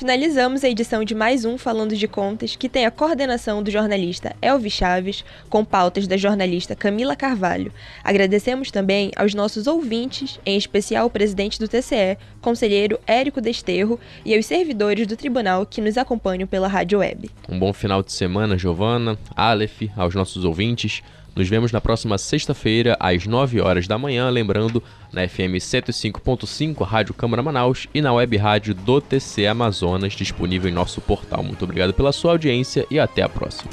Finalizamos 0.02 0.64
a 0.64 0.68
edição 0.68 1.04
de 1.04 1.14
mais 1.14 1.44
um 1.44 1.56
Falando 1.56 1.94
de 1.94 2.08
Contas, 2.08 2.56
que 2.56 2.68
tem 2.68 2.84
a 2.84 2.90
coordenação 2.90 3.62
do 3.62 3.70
jornalista 3.70 4.34
Elvis 4.42 4.72
Chaves, 4.72 5.24
com 5.48 5.64
pautas 5.64 6.08
da 6.08 6.16
jornalista 6.16 6.74
Camila 6.74 7.14
Carvalho. 7.14 7.72
Agradecemos 8.02 8.72
também 8.72 9.12
aos 9.14 9.32
nossos 9.32 9.68
ouvintes, 9.68 10.40
em 10.44 10.56
especial 10.56 11.06
o 11.06 11.10
presidente 11.10 11.56
do 11.56 11.68
TCE, 11.68 12.18
conselheiro 12.40 12.98
Érico 13.06 13.40
Desterro, 13.40 14.00
e 14.24 14.34
aos 14.34 14.44
servidores 14.44 15.06
do 15.06 15.16
tribunal 15.16 15.64
que 15.64 15.80
nos 15.80 15.96
acompanham 15.96 16.48
pela 16.48 16.66
rádio 16.66 16.98
web. 16.98 17.30
Um 17.48 17.60
bom 17.60 17.72
final 17.72 18.02
de 18.02 18.10
semana, 18.10 18.58
Giovana, 18.58 19.16
Aleph, 19.36 19.82
aos 19.96 20.16
nossos 20.16 20.44
ouvintes. 20.44 21.00
Nos 21.34 21.48
vemos 21.48 21.72
na 21.72 21.80
próxima 21.80 22.18
sexta-feira, 22.18 22.96
às 23.00 23.26
9 23.26 23.60
horas 23.60 23.86
da 23.86 23.96
manhã, 23.96 24.28
lembrando, 24.28 24.82
na 25.12 25.26
FM 25.26 25.56
105.5, 25.58 26.84
Rádio 26.84 27.14
Câmara 27.14 27.42
Manaus 27.42 27.88
e 27.94 28.02
na 28.02 28.12
web 28.12 28.36
rádio 28.36 28.74
do 28.74 29.00
TC 29.00 29.46
Amazonas, 29.46 30.12
disponível 30.12 30.70
em 30.70 30.74
nosso 30.74 31.00
portal. 31.00 31.42
Muito 31.42 31.64
obrigado 31.64 31.94
pela 31.94 32.12
sua 32.12 32.32
audiência 32.32 32.86
e 32.90 32.98
até 32.98 33.22
a 33.22 33.28
próxima. 33.28 33.70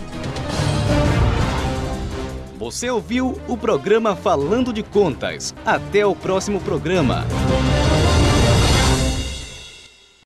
Você 2.57 2.89
ouviu 2.89 3.39
o 3.47 3.57
programa 3.57 4.16
Falando 4.16 4.72
de 4.72 4.84
Contas. 4.84 5.55
Até 5.66 6.05
o 6.05 6.16
próximo 6.16 6.62
programa. 6.62 7.26